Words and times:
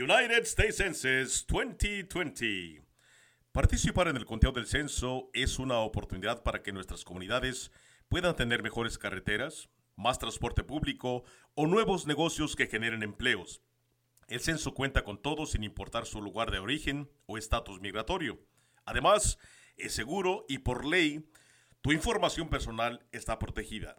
United 0.00 0.44
States 0.44 0.76
Census 0.76 1.44
2020. 1.48 2.84
Participar 3.50 4.06
en 4.06 4.16
el 4.16 4.26
conteo 4.26 4.52
del 4.52 4.68
censo 4.68 5.28
es 5.32 5.58
una 5.58 5.80
oportunidad 5.80 6.44
para 6.44 6.62
que 6.62 6.70
nuestras 6.70 7.02
comunidades 7.02 7.72
puedan 8.08 8.36
tener 8.36 8.62
mejores 8.62 8.96
carreteras, 8.96 9.68
más 9.96 10.20
transporte 10.20 10.62
público 10.62 11.24
o 11.56 11.66
nuevos 11.66 12.06
negocios 12.06 12.54
que 12.54 12.68
generen 12.68 13.02
empleos. 13.02 13.60
El 14.28 14.38
censo 14.38 14.72
cuenta 14.72 15.02
con 15.02 15.20
todos 15.20 15.50
sin 15.50 15.64
importar 15.64 16.06
su 16.06 16.22
lugar 16.22 16.52
de 16.52 16.60
origen 16.60 17.10
o 17.26 17.36
estatus 17.36 17.80
migratorio. 17.80 18.38
Además, 18.84 19.36
es 19.76 19.94
seguro 19.94 20.46
y 20.48 20.58
por 20.58 20.84
ley, 20.84 21.28
tu 21.80 21.90
información 21.90 22.48
personal 22.48 23.04
está 23.10 23.40
protegida. 23.40 23.96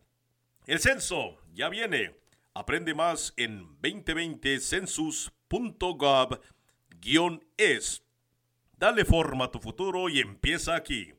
El 0.66 0.80
censo 0.80 1.42
ya 1.52 1.68
viene. 1.68 2.16
Aprende 2.54 2.94
más 2.94 3.34
en 3.36 3.82
2020census.gov-es. 5.50 8.04
Dale 8.78 9.04
forma 9.04 9.46
a 9.46 9.52
tu 9.52 9.60
futuro 9.60 10.10
y 10.10 10.20
empieza 10.20 10.76
aquí. 10.76 11.14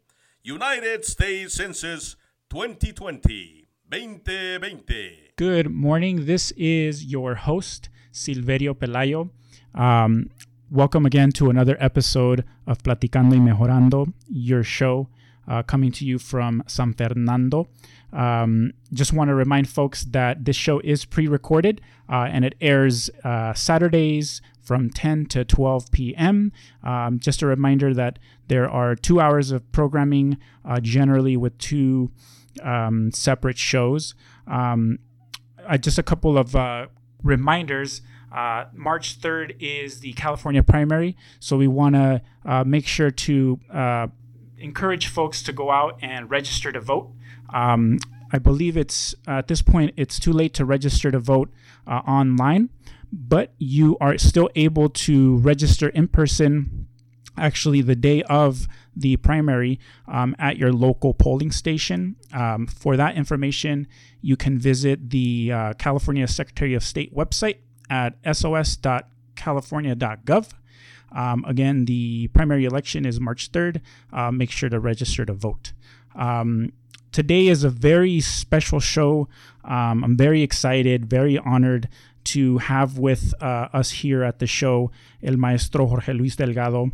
United 0.45 1.03
States 1.03 1.55
Census 1.55 2.17
2020. 2.49 3.69
2020. 3.91 5.33
Good 5.37 5.71
morning. 5.71 6.27
This 6.27 6.53
is 6.57 7.05
your 7.05 7.35
host, 7.35 7.89
Silverio 8.13 8.75
Pelayo. 8.75 9.31
Um, 9.75 10.31
welcome 10.71 11.07
again 11.07 11.33
to 11.33 11.51
another 11.51 11.77
episode 11.81 12.45
of 12.67 12.83
Platicando 12.83 13.35
y 13.35 13.41
Mejorando, 13.41 14.13
your 14.29 14.63
show 14.63 15.09
uh, 15.49 15.63
coming 15.65 15.91
to 15.93 16.05
you 16.05 16.19
from 16.19 16.63
San 16.67 16.95
Fernando. 16.95 17.69
Um, 18.13 18.73
just 18.93 19.13
want 19.13 19.29
to 19.29 19.35
remind 19.35 19.69
folks 19.69 20.05
that 20.05 20.45
this 20.45 20.57
show 20.57 20.81
is 20.81 21.05
pre 21.05 21.29
recorded 21.29 21.81
uh, 22.09 22.29
and 22.31 22.45
it 22.45 22.55
airs 22.61 23.11
uh, 23.25 23.55
Saturdays 23.55 24.43
from 24.63 24.91
10 24.91 25.27
to 25.27 25.45
12 25.45 25.91
p.m. 25.91 26.53
Um, 26.83 27.19
just 27.19 27.43
a 27.43 27.47
reminder 27.47 27.95
that 27.95 28.19
there 28.49 28.71
are 28.71 28.95
two 28.95 29.21
hours 29.21 29.51
of 29.51 29.71
programming, 29.73 30.39
uh, 30.65 30.81
generally 30.81 31.37
with 31.37 31.57
two 31.59 32.11
um, 32.63 33.11
separate 33.13 33.59
shows. 33.59 34.15
Um, 34.47 34.99
just 35.81 35.99
a 35.99 36.03
couple 36.03 36.37
of 36.37 36.57
uh, 36.57 36.87
reminders. 37.23 38.03
Uh, 38.33 38.67
March 38.73 39.21
3rd 39.21 39.57
is 39.59 40.01
the 40.01 40.13
California 40.13 40.63
primary, 40.63 41.17
so 41.41 41.57
we 41.57 41.67
want 41.67 41.97
to 41.97 42.23
uh, 42.45 42.63
make 42.65 42.87
sure 42.87 43.11
to 43.11 43.59
uh, 43.73 44.07
encourage 44.59 45.09
folks 45.09 45.43
to 45.43 45.53
go 45.53 45.71
out 45.71 45.99
and 46.01 46.31
register 46.31 46.71
to 46.71 46.81
vote. 46.81 47.11
Um, 47.53 47.99
I 48.33 48.39
believe 48.39 48.77
it's 48.77 49.13
at 49.27 49.49
this 49.49 49.63
point 49.63 49.95
it's 49.97 50.21
too 50.21 50.33
late 50.33 50.55
to 50.55 50.65
register 50.65 51.11
to 51.11 51.19
vote 51.19 51.51
uh, 51.87 52.01
online, 52.07 52.71
but 53.13 53.53
you 53.59 53.97
are 54.01 54.17
still 54.19 54.49
able 54.55 54.89
to 54.89 55.39
register 55.39 55.89
in 55.89 56.07
person. 56.09 56.87
Actually, 57.37 57.81
the 57.81 57.97
day 57.97 58.23
of 58.25 58.67
the 58.95 59.17
primary 59.17 59.81
um, 60.07 60.37
at 60.39 60.59
your 60.59 60.73
local 60.73 61.15
polling 61.15 61.51
station. 61.51 62.17
Um, 62.33 62.67
for 62.67 62.97
that 62.97 63.17
information, 63.17 63.87
you 64.21 64.37
can 64.37 64.59
visit 64.59 65.09
the 65.11 65.53
uh, 65.53 65.73
California 65.75 66.27
Secretary 66.29 66.75
of 66.75 66.83
State 66.83 67.15
website 67.15 67.59
at 67.89 68.17
sos.california.gov. 68.25 70.53
Um, 71.13 71.45
again, 71.47 71.85
the 71.87 72.29
primary 72.29 72.65
election 72.65 73.05
is 73.05 73.21
March 73.21 73.51
3rd. 73.51 73.81
Uh, 74.13 74.31
make 74.31 74.51
sure 74.51 74.69
to 74.69 74.79
register 74.79 75.25
to 75.25 75.33
vote. 75.33 75.73
Um, 76.15 76.73
today 77.13 77.49
is 77.49 77.65
a 77.65 77.71
very 77.71 78.21
special 78.21 78.81
show. 78.81 79.29
Um, 79.65 80.05
I'm 80.05 80.17
very 80.17 80.43
excited, 80.43 81.09
very 81.09 81.39
honored 81.39 81.89
to 82.25 82.59
have 82.59 82.99
with 82.99 83.35
uh, 83.41 83.69
us 83.73 83.91
here 83.91 84.23
at 84.23 84.39
the 84.39 84.47
show 84.47 84.91
El 85.23 85.37
Maestro 85.37 85.87
Jorge 85.87 86.13
Luis 86.13 86.37
Delgado. 86.37 86.91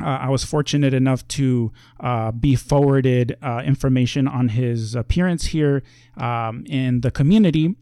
Uh, 0.00 0.04
I 0.04 0.28
was 0.28 0.44
fortunate 0.44 0.92
enough 0.92 1.26
to 1.28 1.72
uh, 2.00 2.30
be 2.30 2.54
forwarded 2.54 3.36
uh, 3.42 3.62
information 3.64 4.28
on 4.28 4.48
his 4.48 4.94
appearance 4.94 5.46
here 5.46 5.82
um, 6.18 6.64
in 6.66 7.00
the 7.00 7.10
community. 7.10 7.74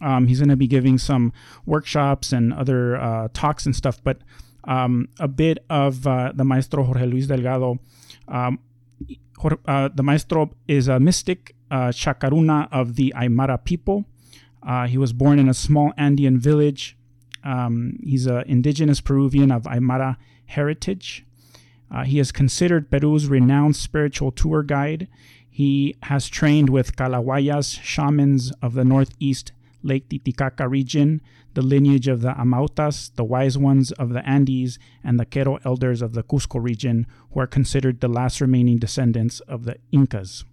Um, 0.00 0.28
he's 0.28 0.38
going 0.38 0.48
to 0.48 0.56
be 0.56 0.66
giving 0.66 0.96
some 0.96 1.32
workshops 1.66 2.32
and 2.32 2.54
other 2.54 2.96
uh, 2.96 3.28
talks 3.34 3.66
and 3.66 3.76
stuff, 3.76 4.02
but 4.02 4.18
um, 4.64 5.08
a 5.18 5.28
bit 5.28 5.58
of 5.68 6.06
uh, 6.06 6.32
the 6.34 6.44
Maestro 6.44 6.84
Jorge 6.84 7.04
Luis 7.04 7.26
Delgado. 7.26 7.78
Um, 8.28 8.60
uh, 9.66 9.88
the 9.94 10.02
Maestro 10.02 10.50
is 10.66 10.88
a 10.88 10.98
mystic 11.00 11.54
uh, 11.70 11.88
chakaruna 11.88 12.68
of 12.72 12.96
the 12.96 13.12
Aymara 13.16 13.62
people. 13.64 14.04
Uh, 14.62 14.86
he 14.86 14.98
was 14.98 15.12
born 15.12 15.38
in 15.38 15.48
a 15.48 15.54
small 15.54 15.92
Andean 15.96 16.38
village. 16.38 16.96
Um, 17.44 17.98
he's 18.02 18.26
an 18.26 18.44
indigenous 18.46 19.00
Peruvian 19.00 19.52
of 19.52 19.62
Aymara 19.64 20.16
heritage. 20.46 21.24
Uh, 21.90 22.04
he 22.04 22.18
is 22.18 22.32
considered 22.32 22.90
Peru's 22.90 23.26
renowned 23.26 23.76
spiritual 23.76 24.32
tour 24.32 24.62
guide. 24.62 25.08
He 25.48 25.96
has 26.04 26.28
trained 26.28 26.70
with 26.70 26.96
Kallawayas, 26.96 27.80
shamans 27.82 28.52
of 28.62 28.74
the 28.74 28.84
northeast 28.84 29.52
Lake 29.82 30.08
Titicaca 30.08 30.68
region, 30.68 31.20
the 31.54 31.62
lineage 31.62 32.08
of 32.08 32.20
the 32.20 32.32
Amautas, 32.32 33.14
the 33.14 33.24
wise 33.24 33.58
ones 33.58 33.92
of 33.92 34.10
the 34.10 34.26
Andes, 34.28 34.78
and 35.02 35.18
the 35.18 35.26
Q'ero 35.26 35.58
elders 35.64 36.02
of 36.02 36.12
the 36.12 36.22
Cusco 36.22 36.62
region, 36.62 37.06
who 37.32 37.40
are 37.40 37.46
considered 37.46 38.00
the 38.00 38.08
last 38.08 38.40
remaining 38.40 38.78
descendants 38.78 39.40
of 39.40 39.64
the 39.64 39.76
Incas. 39.92 40.44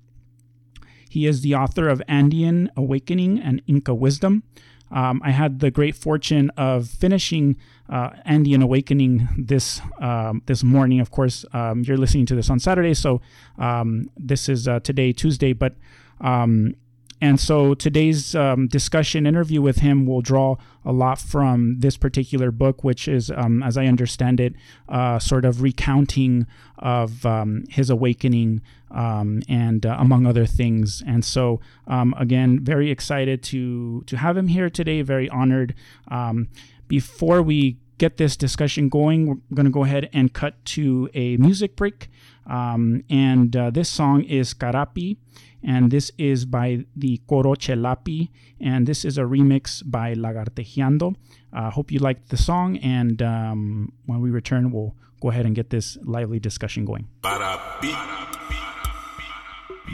He 1.09 1.25
is 1.25 1.41
the 1.41 1.55
author 1.55 1.87
of 1.87 2.01
Andean 2.07 2.69
Awakening 2.75 3.39
and 3.39 3.61
Inca 3.67 3.93
Wisdom. 3.93 4.43
Um, 4.91 5.21
I 5.23 5.31
had 5.31 5.59
the 5.59 5.71
great 5.71 5.95
fortune 5.95 6.51
of 6.57 6.87
finishing 6.87 7.57
uh, 7.89 8.11
Andean 8.23 8.61
Awakening 8.61 9.27
this 9.37 9.81
um, 9.99 10.41
this 10.45 10.63
morning. 10.63 10.99
Of 10.99 11.11
course, 11.11 11.45
um, 11.53 11.83
you're 11.83 11.97
listening 11.97 12.25
to 12.27 12.35
this 12.35 12.49
on 12.49 12.59
Saturday, 12.59 12.93
so 12.93 13.21
um, 13.57 14.09
this 14.17 14.47
is 14.47 14.67
uh, 14.67 14.79
today, 14.81 15.11
Tuesday. 15.11 15.53
But 15.53 15.75
um, 16.21 16.75
and 17.25 17.39
so 17.39 17.73
today's 17.73 18.35
um, 18.35 18.67
discussion 18.67 19.25
interview 19.25 19.59
with 19.59 19.77
him 19.77 20.05
will 20.05 20.21
draw 20.21 20.57
a 20.85 20.91
lot 20.91 21.17
from 21.17 21.79
this 21.79 21.97
particular 21.97 22.51
book, 22.51 22.83
which 22.83 23.07
is, 23.07 23.31
um, 23.31 23.63
as 23.63 23.77
I 23.77 23.87
understand 23.87 24.39
it, 24.39 24.53
uh, 24.87 25.17
sort 25.17 25.43
of 25.43 25.63
recounting 25.63 26.45
of 26.77 27.25
um, 27.25 27.63
his 27.67 27.89
awakening 27.89 28.61
um, 28.91 29.41
and 29.49 29.87
uh, 29.87 29.97
among 29.97 30.27
other 30.27 30.45
things. 30.45 31.01
And 31.07 31.25
so, 31.25 31.61
um, 31.87 32.13
again, 32.15 32.59
very 32.63 32.91
excited 32.91 33.41
to 33.45 34.03
to 34.05 34.17
have 34.17 34.37
him 34.37 34.47
here 34.47 34.69
today. 34.69 35.01
Very 35.01 35.27
honored. 35.27 35.73
Um, 36.09 36.47
before 36.87 37.41
we 37.41 37.79
get 37.97 38.17
this 38.17 38.37
discussion 38.37 38.87
going, 38.87 39.27
we're 39.27 39.55
going 39.55 39.65
to 39.65 39.71
go 39.71 39.83
ahead 39.83 40.11
and 40.13 40.31
cut 40.31 40.63
to 40.65 41.09
a 41.15 41.37
music 41.37 41.75
break. 41.75 42.07
And 42.45 43.55
uh, 43.55 43.69
this 43.71 43.89
song 43.89 44.23
is 44.23 44.53
Carapi 44.53 45.17
and 45.65 45.89
this 45.89 46.11
is 46.17 46.45
by 46.45 46.85
the 46.95 47.19
Coro 47.27 47.55
Chelapi, 47.55 48.29
and 48.61 48.85
this 48.85 49.03
is 49.03 49.17
a 49.17 49.23
remix 49.23 49.81
by 49.83 50.13
Lagartijeando. 50.13 51.15
I 51.51 51.67
uh, 51.67 51.71
hope 51.71 51.91
you 51.91 51.99
liked 51.99 52.29
the 52.29 52.37
song, 52.37 52.77
and 52.77 53.21
um, 53.21 53.91
when 54.05 54.21
we 54.21 54.29
return, 54.29 54.71
we'll 54.71 54.95
go 55.21 55.29
ahead 55.31 55.45
and 55.45 55.55
get 55.55 55.71
this 55.71 55.97
lively 56.03 56.39
discussion 56.39 56.85
going. 56.85 57.07
Para 57.21 57.57
pi, 57.81 57.91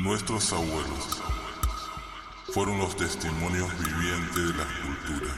nuestros 0.04 0.52
abuelos 0.52 1.22
fueron 2.54 2.80
los 2.80 2.96
testimonios 2.96 3.72
vivientes 3.80 4.36
de 4.36 4.58
las 4.58 4.68
culturas, 4.84 5.38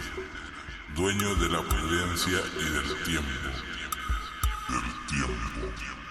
dueños 0.95 1.39
de 1.39 1.49
la 1.49 1.61
prudencia 1.61 2.39
y 2.57 2.73
del 2.73 3.03
tiempo. 3.03 3.29
Del 4.69 5.07
tiempo. 5.07 6.02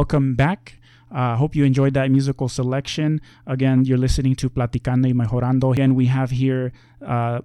Welcome 0.00 0.34
back. 0.34 0.78
I 1.10 1.32
uh, 1.32 1.36
hope 1.36 1.54
you 1.54 1.64
enjoyed 1.66 1.92
that 1.92 2.10
musical 2.10 2.48
selection. 2.48 3.20
Again, 3.46 3.84
you're 3.84 4.02
listening 4.06 4.34
to 4.36 4.48
Platicando 4.48 5.04
y 5.04 5.12
Mejorando. 5.12 5.74
Again, 5.74 5.94
we 5.94 6.06
have 6.06 6.30
here 6.30 6.72
uh, 7.06 7.40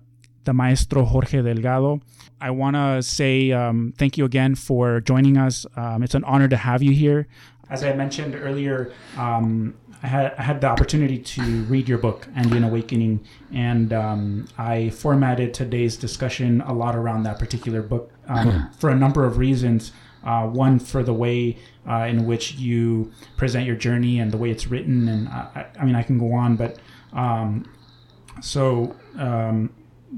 the 0.45 0.53
maestro 0.53 1.03
Jorge 1.03 1.41
Delgado. 1.41 1.99
I 2.39 2.51
want 2.51 2.77
to 2.77 3.03
say 3.03 3.51
um, 3.51 3.93
thank 3.97 4.17
you 4.17 4.23
again 4.23 4.55
for 4.55 5.01
joining 5.01 5.35
us. 5.37 5.65
Um, 5.75 6.01
it's 6.01 6.15
an 6.15 6.23
honor 6.23 6.47
to 6.47 6.55
have 6.55 6.81
you 6.81 6.93
here. 6.93 7.27
As 7.69 7.83
I 7.83 7.91
mentioned 7.91 8.35
earlier, 8.35 8.93
um, 9.17 9.75
I, 10.01 10.07
had, 10.07 10.33
I 10.37 10.43
had 10.43 10.61
the 10.61 10.67
opportunity 10.67 11.17
to 11.17 11.41
read 11.63 11.89
your 11.89 11.97
book, 11.97 12.29
Andean 12.37 12.63
Awakening, 12.63 13.19
and 13.51 13.91
um, 13.91 14.47
I 14.57 14.91
formatted 14.91 15.53
today's 15.53 15.97
discussion 15.97 16.61
a 16.61 16.71
lot 16.71 16.95
around 16.95 17.23
that 17.23 17.37
particular 17.37 17.81
book 17.81 18.13
um, 18.29 18.69
for 18.79 18.89
a 18.89 18.95
number 18.95 19.25
of 19.25 19.37
reasons. 19.37 19.91
Uh, 20.25 20.47
one 20.47 20.79
for 20.79 21.03
the 21.03 21.13
way 21.13 21.55
uh, 21.87 22.07
in 22.09 22.25
which 22.25 22.55
you 22.55 23.11
present 23.37 23.65
your 23.65 23.75
journey 23.75 24.19
and 24.19 24.31
the 24.31 24.37
way 24.37 24.49
it's 24.49 24.67
written, 24.67 25.07
and 25.07 25.27
I, 25.29 25.67
I 25.79 25.85
mean 25.85 25.95
I 25.95 26.01
can 26.01 26.17
go 26.17 26.33
on, 26.33 26.55
but 26.55 26.79
um, 27.13 27.69
so 28.41 28.95
um, 29.17 29.71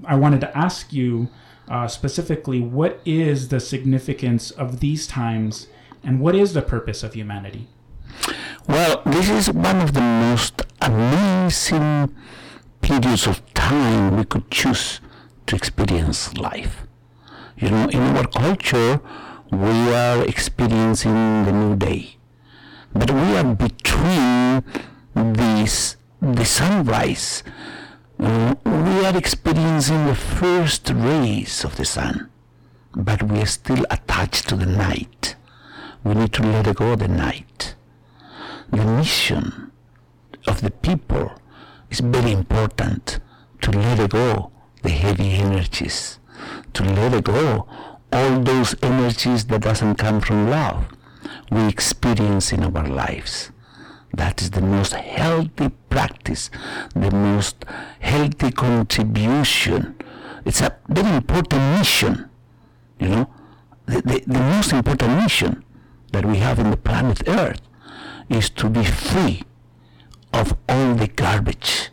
I 0.05 0.15
wanted 0.15 0.41
to 0.41 0.57
ask 0.57 0.93
you 0.93 1.27
uh, 1.67 1.87
specifically 1.87 2.61
what 2.61 3.01
is 3.05 3.49
the 3.49 3.59
significance 3.59 4.51
of 4.51 4.79
these 4.79 5.07
times 5.07 5.67
and 6.03 6.19
what 6.19 6.35
is 6.35 6.53
the 6.53 6.61
purpose 6.61 7.03
of 7.03 7.13
humanity? 7.13 7.67
Well, 8.67 9.01
this 9.05 9.29
is 9.29 9.51
one 9.51 9.81
of 9.81 9.93
the 9.93 10.01
most 10.01 10.61
amazing 10.81 12.15
periods 12.81 13.27
of 13.27 13.41
time 13.53 14.17
we 14.17 14.25
could 14.25 14.49
choose 14.49 15.01
to 15.47 15.55
experience 15.55 16.37
life. 16.37 16.83
You 17.57 17.69
know, 17.71 17.87
in 17.89 18.01
our 18.15 18.27
culture, 18.27 19.01
we 19.51 19.93
are 19.93 20.23
experiencing 20.25 21.45
the 21.45 21.51
new 21.51 21.75
day, 21.75 22.17
but 22.93 23.09
we 23.11 23.37
are 23.37 23.55
between 23.55 24.63
this 25.13 25.97
the 26.21 26.43
sunrise 26.45 27.43
uh, 28.19 28.55
we 28.65 29.05
are 29.05 29.15
experiencing 29.15 30.07
the 30.07 30.15
first 30.15 30.89
rays 30.89 31.63
of 31.63 31.75
the 31.77 31.85
sun, 31.85 32.29
but 32.95 33.21
we 33.21 33.39
are 33.39 33.45
still 33.45 33.85
attached 33.91 34.49
to 34.49 34.55
the 34.55 34.65
night. 34.65 35.35
We 36.03 36.15
need 36.15 36.33
to 36.33 36.41
let 36.41 36.75
go 36.75 36.93
of 36.93 36.99
the 36.99 37.07
night. 37.07 37.75
The 38.71 38.83
mission 38.83 39.71
of 40.47 40.61
the 40.61 40.71
people 40.71 41.31
is 41.91 41.99
very 41.99 42.31
important 42.31 43.19
to 43.61 43.71
let 43.71 44.09
go 44.09 44.51
the 44.81 44.89
heavy 44.89 45.33
energies, 45.33 46.17
to 46.73 46.83
let 46.83 47.23
go 47.23 47.67
all 48.11 48.39
those 48.41 48.75
energies 48.81 49.45
that 49.45 49.61
doesn't 49.61 49.95
come 49.95 50.21
from 50.21 50.49
love 50.49 50.85
we 51.51 51.67
experience 51.67 52.51
in 52.51 52.63
our 52.63 52.87
lives. 52.87 53.51
That 54.13 54.41
is 54.41 54.51
the 54.51 54.61
most 54.61 54.93
healthy 54.93 55.69
practice, 55.89 56.49
the 56.95 57.11
most 57.11 57.65
healthy 57.99 58.51
contribution. 58.51 59.95
It's 60.45 60.61
a 60.61 60.75
very 60.87 61.15
important 61.15 61.61
mission, 61.79 62.29
you 62.99 63.09
know. 63.09 63.29
The, 63.85 64.01
the, 64.01 64.23
the 64.27 64.39
most 64.39 64.73
important 64.73 65.23
mission 65.23 65.63
that 66.11 66.25
we 66.25 66.37
have 66.37 66.59
in 66.59 66.71
the 66.71 66.77
planet 66.77 67.21
Earth 67.27 67.61
is 68.29 68.49
to 68.51 68.69
be 68.69 68.83
free 68.83 69.43
of 70.33 70.57
all 70.67 70.95
the 70.95 71.07
garbage 71.07 71.89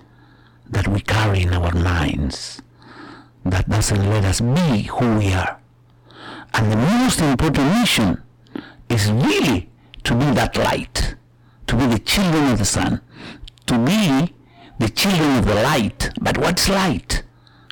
that 0.68 0.88
we 0.88 1.00
carry 1.00 1.42
in 1.42 1.52
our 1.52 1.72
minds 1.72 2.60
that 3.44 3.68
doesn't 3.68 4.08
let 4.10 4.24
us 4.24 4.40
be 4.40 4.82
who 4.82 5.18
we 5.18 5.32
are. 5.32 5.60
And 6.54 6.72
the 6.72 6.76
most 6.76 7.20
important 7.20 7.66
mission 7.80 8.22
is 8.88 9.10
really 9.10 9.68
to 10.04 10.14
be 10.14 10.30
that 10.32 10.56
light 10.56 11.14
to 11.66 11.76
be 11.76 11.86
the 11.86 11.98
children 11.98 12.52
of 12.52 12.58
the 12.58 12.64
sun, 12.64 13.00
to 13.66 13.78
be 13.78 14.34
the 14.78 14.88
children 14.88 15.38
of 15.38 15.46
the 15.46 15.54
light. 15.54 16.10
But 16.20 16.38
what's 16.38 16.68
light? 16.68 17.22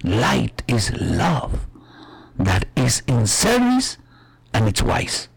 Light 0.02 0.62
is 0.66 0.92
love 1.00 1.66
that 2.38 2.66
is 2.76 3.02
in 3.06 3.26
service 3.26 3.98
and 4.52 4.66
it's 4.66 4.82
wise. 4.82 5.28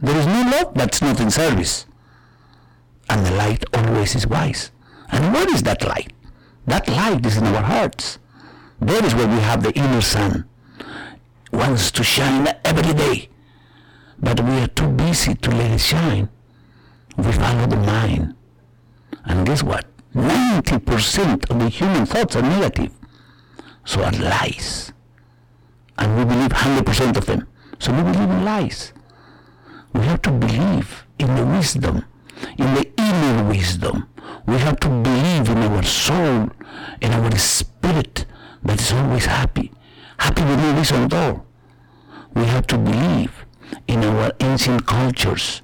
There 0.00 0.16
is 0.16 0.26
no 0.26 0.42
love 0.42 0.74
that's 0.74 1.00
not 1.02 1.20
in 1.20 1.30
service. 1.30 1.86
And 3.08 3.26
the 3.26 3.32
light 3.32 3.64
always 3.74 4.14
is 4.14 4.26
wise. 4.26 4.70
And 5.10 5.32
what 5.32 5.48
is 5.50 5.62
that 5.64 5.84
light? 5.84 6.12
That 6.66 6.88
light 6.88 7.24
is 7.26 7.36
in 7.36 7.44
our 7.46 7.62
hearts. 7.62 8.18
There 8.80 9.04
is 9.04 9.14
where 9.14 9.28
we 9.28 9.40
have 9.40 9.62
the 9.62 9.72
inner 9.72 10.00
sun. 10.00 10.48
Wants 11.54 11.90
to 11.92 12.02
shine 12.02 12.48
every 12.64 12.92
day. 12.94 13.28
But 14.18 14.40
we 14.40 14.60
are 14.60 14.68
too 14.68 14.88
busy 14.88 15.34
to 15.34 15.50
let 15.50 15.70
it 15.70 15.80
shine 15.80 16.28
we 17.16 17.32
follow 17.32 17.66
the 17.66 17.76
mind. 17.76 18.34
And 19.24 19.46
guess 19.46 19.62
what? 19.62 19.86
90% 20.14 21.50
of 21.50 21.58
the 21.58 21.68
human 21.68 22.06
thoughts 22.06 22.36
are 22.36 22.42
negative. 22.42 22.92
So 23.84 24.02
are 24.02 24.12
lies. 24.12 24.92
And 25.98 26.18
we 26.18 26.24
believe 26.24 26.50
100% 26.50 27.16
of 27.16 27.26
them. 27.26 27.46
So 27.78 27.92
we 27.92 28.02
believe 28.02 28.30
in 28.30 28.44
lies. 28.44 28.92
We 29.92 30.00
have 30.02 30.22
to 30.22 30.30
believe 30.30 31.06
in 31.18 31.34
the 31.36 31.46
wisdom, 31.46 32.04
in 32.58 32.74
the 32.74 32.90
inner 32.96 33.48
wisdom. 33.48 34.08
We 34.46 34.58
have 34.58 34.80
to 34.80 34.88
believe 34.88 35.48
in 35.48 35.58
our 35.58 35.82
soul, 35.82 36.50
in 37.00 37.12
our 37.12 37.38
spirit 37.38 38.26
that 38.64 38.80
is 38.80 38.92
always 38.92 39.26
happy. 39.26 39.70
Happy 40.24 40.44
with 40.44 40.58
no 40.58 40.76
reason 40.78 41.12
all. 41.12 41.46
We 42.34 42.44
have 42.44 42.66
to 42.68 42.78
believe 42.78 43.44
in 43.86 44.04
our 44.04 44.32
ancient 44.40 44.86
cultures 44.86 45.62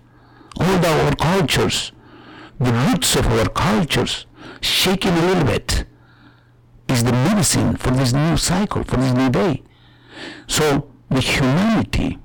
all 0.60 0.84
our 0.84 1.14
cultures, 1.16 1.92
the 2.58 2.72
roots 2.72 3.16
of 3.16 3.26
our 3.26 3.48
cultures, 3.48 4.26
shaking 4.60 5.12
a 5.12 5.26
little 5.26 5.44
bit, 5.44 5.84
is 6.88 7.04
the 7.04 7.12
medicine 7.12 7.76
for 7.76 7.90
this 7.90 8.12
new 8.12 8.36
cycle, 8.36 8.84
for 8.84 8.96
this 8.96 9.12
new 9.14 9.30
day. 9.30 9.62
So 10.46 10.90
the 11.08 11.20
humanity 11.20 12.18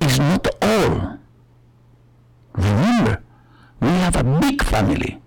is 0.00 0.18
not 0.18 0.46
all. 0.62 1.18
Remember, 2.54 3.22
we 3.80 3.88
have 3.88 4.16
a 4.16 4.24
big 4.24 4.62
family. 4.62 5.20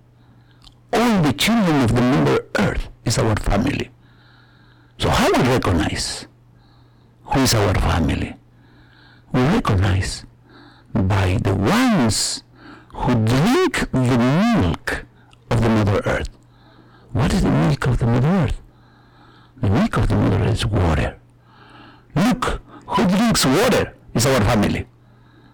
All 0.91 1.21
the 1.21 1.33
children 1.33 1.81
of 1.81 1.95
the 1.95 2.01
Mother 2.01 2.45
Earth 2.57 2.89
is 3.05 3.17
our 3.17 3.35
family. 3.35 3.89
So 5.03 5.09
how 5.09 5.29
we 5.33 5.43
recognize 5.49 6.27
who 7.25 7.41
is 7.41 7.53
our 7.53 7.73
family? 7.73 8.37
We 9.33 9.41
recognize 9.41 10.25
by 10.93 11.37
the 11.43 11.53
ones 11.53 12.43
who 12.93 13.13
drink 13.25 13.91
the 13.91 14.17
milk 14.61 15.03
of 15.51 15.61
the 15.61 15.67
Mother 15.67 16.01
Earth. 16.05 16.29
What 17.11 17.33
is 17.33 17.43
the 17.43 17.51
milk 17.51 17.85
of 17.85 17.97
the 17.97 18.05
Mother 18.05 18.29
Earth? 18.29 18.61
The 19.61 19.69
milk 19.69 19.97
of 19.97 20.07
the 20.07 20.15
Mother 20.15 20.37
Earth 20.37 20.53
is 20.53 20.65
water. 20.65 21.19
Look, 22.15 22.61
who 22.87 23.05
drinks 23.05 23.45
water 23.45 23.93
is 24.13 24.25
our 24.25 24.39
family. 24.39 24.87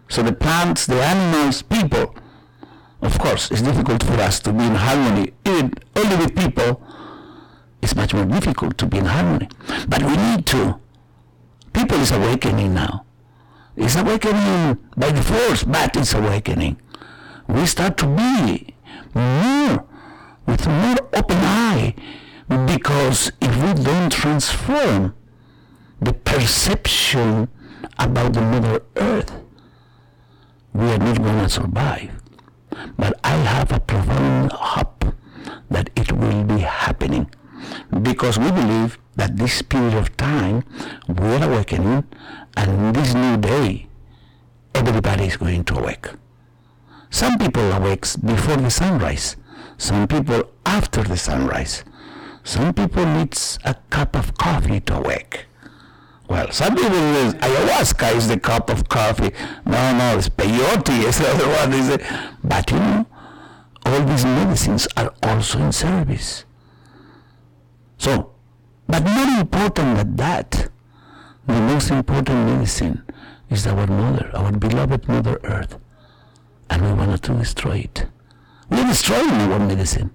So 0.09 0.21
the 0.21 0.33
plants, 0.33 0.85
the 0.85 1.01
animals, 1.01 1.63
people. 1.63 2.13
Of 3.01 3.17
course, 3.17 3.49
it's 3.49 3.63
difficult 3.63 4.03
for 4.03 4.21
us 4.21 4.39
to 4.41 4.53
be 4.53 4.65
in 4.65 4.75
harmony. 4.75 5.33
Even 5.43 5.73
only 5.95 6.15
with 6.17 6.35
people, 6.35 6.83
it's 7.81 7.95
much 7.95 8.13
more 8.13 8.25
difficult 8.25 8.77
to 8.77 8.85
be 8.85 8.97
in 8.97 9.05
harmony. 9.05 9.49
But 9.87 10.03
we 10.03 10.15
need 10.15 10.45
to. 10.47 10.79
People 11.73 11.99
is 11.99 12.11
awakening 12.11 12.73
now. 12.73 13.05
It's 13.75 13.95
awakening 13.95 14.77
by 14.97 15.11
the 15.11 15.21
force, 15.23 15.63
but 15.63 15.95
it's 15.95 16.13
awakening. 16.13 16.77
We 17.47 17.65
start 17.65 17.97
to 17.97 18.05
be 18.07 18.75
more 19.13 19.85
with 20.45 20.67
more 20.67 20.97
open 21.13 21.37
eye 21.37 21.95
because 22.65 23.31
if 23.41 23.55
we 23.55 23.83
don't 23.83 24.11
transform 24.11 25.15
the 26.01 26.13
perception 26.13 27.47
about 27.97 28.33
the 28.33 28.41
Mother 28.41 28.81
Earth, 28.95 29.31
we 30.73 30.85
are 30.91 30.97
not 30.97 31.17
going 31.21 31.39
to 31.43 31.49
survive. 31.49 32.11
But 32.97 33.19
I 33.23 33.35
have 33.35 33.71
a 33.71 33.79
profound 33.79 34.51
hope 34.51 35.05
that 35.69 35.89
it 35.95 36.11
will 36.11 36.43
be 36.43 36.59
happening 36.59 37.29
because 38.01 38.37
we 38.37 38.51
believe 38.51 38.97
that 39.15 39.37
this 39.37 39.61
period 39.61 39.93
of 39.93 40.15
time 40.17 40.63
we're 41.07 41.43
awakening 41.43 42.03
and 42.55 42.95
this 42.95 43.13
new 43.13 43.37
day 43.37 43.87
everybody 44.73 45.25
is 45.25 45.37
going 45.37 45.63
to 45.65 45.77
awake. 45.77 46.07
Some 47.09 47.37
people 47.37 47.71
awake 47.71 48.05
before 48.23 48.57
the 48.57 48.69
sunrise, 48.69 49.35
some 49.77 50.07
people 50.07 50.49
after 50.65 51.03
the 51.03 51.17
sunrise. 51.17 51.83
Some 52.43 52.73
people 52.73 53.05
needs 53.05 53.59
a 53.63 53.75
cup 53.89 54.15
of 54.15 54.35
coffee 54.37 54.79
to 54.81 54.95
awake. 54.97 55.45
Well, 56.27 56.51
some 56.51 56.75
people 56.75 56.97
use 56.97 57.33
ayahuasca 57.35 58.15
is 58.15 58.27
the 58.27 58.39
cup 58.39 58.69
of 58.69 58.87
coffee. 58.87 59.31
No, 59.65 59.97
no, 59.97 60.17
it's 60.17 60.29
peyote 60.29 61.03
is 61.07 61.17
the 61.19 61.27
other 61.29 61.47
one. 61.47 61.73
Is 61.73 61.89
it? 61.89 62.01
But 62.43 62.71
you 62.71 62.79
know, 62.79 63.05
all 63.85 64.01
these 64.05 64.25
medicines 64.25 64.87
are 64.95 65.13
also 65.23 65.59
in 65.59 65.71
service. 65.71 66.45
So, 67.99 68.31
but 68.87 69.03
more 69.03 69.39
important 69.41 69.97
than 69.97 70.15
that, 70.15 70.69
the 71.45 71.53
most 71.53 71.91
important 71.91 72.47
medicine 72.47 73.03
is 73.49 73.67
our 73.67 73.85
mother, 73.85 74.31
our 74.33 74.51
beloved 74.51 75.07
Mother 75.07 75.39
Earth. 75.43 75.77
and 76.71 76.81
we 76.83 76.93
wanted 76.93 77.21
to 77.23 77.33
destroy 77.33 77.77
it. 77.79 78.05
We're 78.69 78.85
destroying 78.85 79.29
our 79.29 79.59
medicine, 79.59 80.11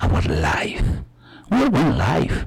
our 0.00 0.20
life. 0.22 0.82
We're 1.50 1.70
one 1.70 1.96
life. 1.96 2.46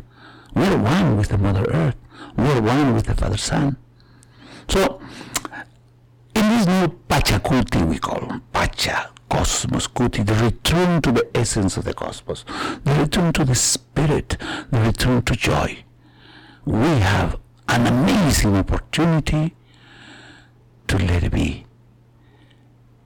We're 0.54 0.78
one 0.78 1.18
with 1.18 1.30
the 1.30 1.38
Mother 1.38 1.66
Earth. 1.72 1.96
We're 2.38 2.62
one 2.62 2.94
with 2.94 3.06
the 3.06 3.16
Father 3.16 3.38
Sun. 3.38 3.78
So, 4.68 5.02
in 6.36 6.44
this 6.50 6.68
new 6.68 6.88
Pachakuti, 7.10 7.88
we 7.88 7.98
call 8.00 8.20
them, 8.20 8.44
Pacha, 8.52 9.10
Cosmos, 9.32 9.88
Kuti, 9.88 10.26
the 10.26 10.36
return 10.36 11.02
to 11.02 11.10
the 11.10 11.26
essence 11.34 11.78
of 11.78 11.86
the 11.86 11.94
cosmos, 11.94 12.44
the 12.84 12.94
return 12.96 13.32
to 13.32 13.46
the 13.46 13.56
spirit, 13.56 14.36
the 14.72 14.82
return 14.82 15.22
to 15.22 15.36
joy. 15.38 15.86
We 16.66 16.90
have 17.00 17.40
an 17.70 17.88
amazing 17.88 18.58
opportunity 18.58 19.56
to 20.90 20.98
let 20.98 21.24
it 21.24 21.32
be. 21.32 21.66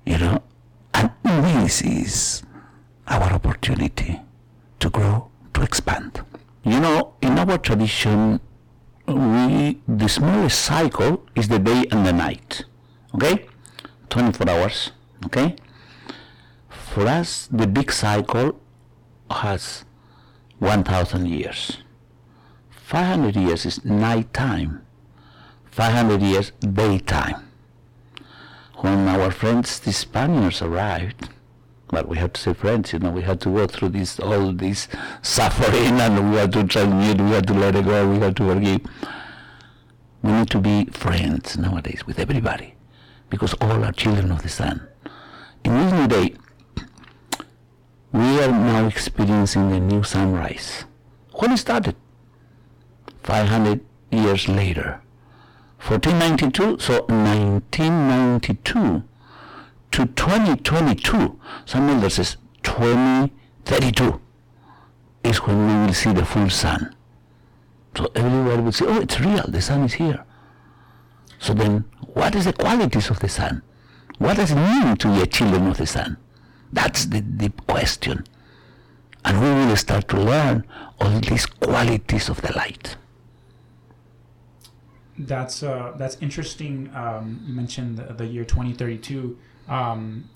You 0.04 0.18
know, 0.18 0.44
and 0.96 1.12
this 1.24 1.84
is 1.84 2.42
our 3.08 3.32
opportunity 3.32 4.20
to 4.80 4.90
grow, 4.90 5.30
to 5.54 5.62
expand. 5.62 6.22
You 6.64 6.80
know, 6.80 7.14
in 7.22 7.38
our 7.38 7.60
tradition, 7.60 8.40
we 9.08 9.80
the 9.88 10.10
smallest 10.10 10.60
cycle 10.60 11.24
is 11.36 11.50
the 11.50 11.60
day 11.60 11.86
and 11.92 12.04
the 12.04 12.14
night. 12.14 12.66
Okay? 13.14 13.46
24 14.10 14.50
hours. 14.50 14.92
Okay? 15.28 15.56
For 16.96 17.08
us, 17.08 17.50
the 17.52 17.68
big 17.68 17.92
cycle 17.92 18.58
has 19.30 19.84
1,000 20.60 21.28
years. 21.28 21.80
500 22.70 23.36
years 23.36 23.66
is 23.66 23.84
night 23.84 24.34
time. 24.34 24.86
500 25.72 26.22
years 26.22 26.54
daytime. 26.62 27.52
When 28.76 29.10
our 29.10 29.30
friends, 29.30 29.78
the 29.78 29.92
Spaniards, 29.92 30.62
arrived, 30.62 31.28
but 31.90 32.08
we 32.08 32.18
have 32.18 32.32
to 32.32 32.40
say 32.40 32.54
friends, 32.54 32.94
you 32.94 33.00
know, 33.00 33.12
we 33.12 33.24
had 33.24 33.42
to 33.42 33.50
go 33.50 33.68
through 33.68 33.90
this 33.90 34.18
all 34.18 34.54
this 34.54 34.88
suffering 35.22 36.00
and 36.00 36.32
we 36.32 36.38
had 36.38 36.54
to 36.54 36.64
transmute, 36.64 37.20
we 37.20 37.32
had 37.32 37.46
to 37.48 37.54
let 37.56 37.76
it 37.76 37.84
go, 37.84 38.10
we 38.10 38.20
had 38.20 38.38
to 38.38 38.54
forgive. 38.54 38.80
We 40.22 40.32
need 40.32 40.50
to 40.50 40.60
be 40.62 40.86
friends 40.86 41.58
nowadays 41.58 42.08
with 42.08 42.20
everybody 42.20 42.76
because 43.30 43.54
all 43.60 43.84
are 43.84 43.92
children 43.92 44.32
of 44.32 44.44
the 44.44 44.50
sun. 44.50 44.88
In 45.66 45.74
this 45.74 45.92
new 45.92 46.08
day, 46.08 46.36
we 48.16 48.42
are 48.42 48.48
now 48.48 48.88
experiencing 48.88 49.70
the 49.70 49.80
new 49.80 50.02
sunrise. 50.02 50.86
When 51.34 51.52
it 51.52 51.58
started? 51.58 51.98
500 53.24 53.82
years 54.10 54.48
later. 54.48 55.02
1492, 55.86 56.80
so 56.80 57.04
1992 57.08 59.04
to 59.92 60.06
2022, 60.06 61.40
some 61.66 61.90
elders 61.90 62.14
says 62.14 62.38
2032 62.64 64.22
is 65.26 65.38
when 65.40 65.68
we 65.68 65.86
will 65.86 65.94
see 65.94 66.14
the 66.14 66.24
full 66.26 66.50
sun. 66.50 66.96
So 67.98 68.10
everybody 68.16 68.62
will 68.62 68.72
say, 68.72 68.86
oh, 68.88 69.02
it's 69.02 69.20
real, 69.20 69.44
the 69.46 69.62
sun 69.62 69.84
is 69.84 69.96
here. 69.96 70.24
So 71.38 71.54
then, 71.54 71.84
what 72.14 72.34
is 72.34 72.46
the 72.46 72.54
qualities 72.54 73.10
of 73.10 73.20
the 73.20 73.28
sun? 73.28 73.62
What 74.20 74.38
does 74.38 74.52
it 74.52 74.56
mean 74.56 74.96
to 74.96 75.14
be 75.14 75.22
a 75.22 75.26
children 75.26 75.68
of 75.68 75.78
the 75.78 75.86
sun? 75.86 76.16
That's 76.72 77.06
the 77.06 77.22
deep 77.22 77.66
question. 77.68 78.26
And 79.24 79.42
we 79.42 79.66
will 79.66 79.76
start 79.76 80.08
to 80.10 80.18
learn 80.20 80.66
all 81.00 81.20
these 81.20 81.46
qualities 81.46 82.30
of 82.30 82.42
the 82.42 82.54
light. 82.54 82.96
That's 85.18 85.64
uh, 85.64 85.94
that's 85.98 86.18
interesting. 86.22 86.92
Um, 86.94 87.42
you 87.48 87.54
mentioned 87.54 87.98
the, 87.98 88.14
the 88.14 88.26
year 88.26 88.44
2032. 88.44 89.38
Um, 89.68 90.30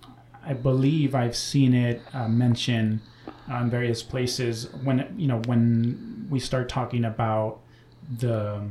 I 0.45 0.53
believe 0.53 1.13
I've 1.13 1.35
seen 1.35 1.73
it 1.73 2.01
uh, 2.13 2.29
mentioned 2.29 3.01
in 3.49 3.69
various 3.69 4.01
places 4.03 4.69
when 4.83 5.13
you 5.17 5.27
know 5.27 5.41
when 5.45 6.27
we 6.29 6.39
start 6.39 6.69
talking 6.69 7.03
about 7.03 7.59
the 8.17 8.61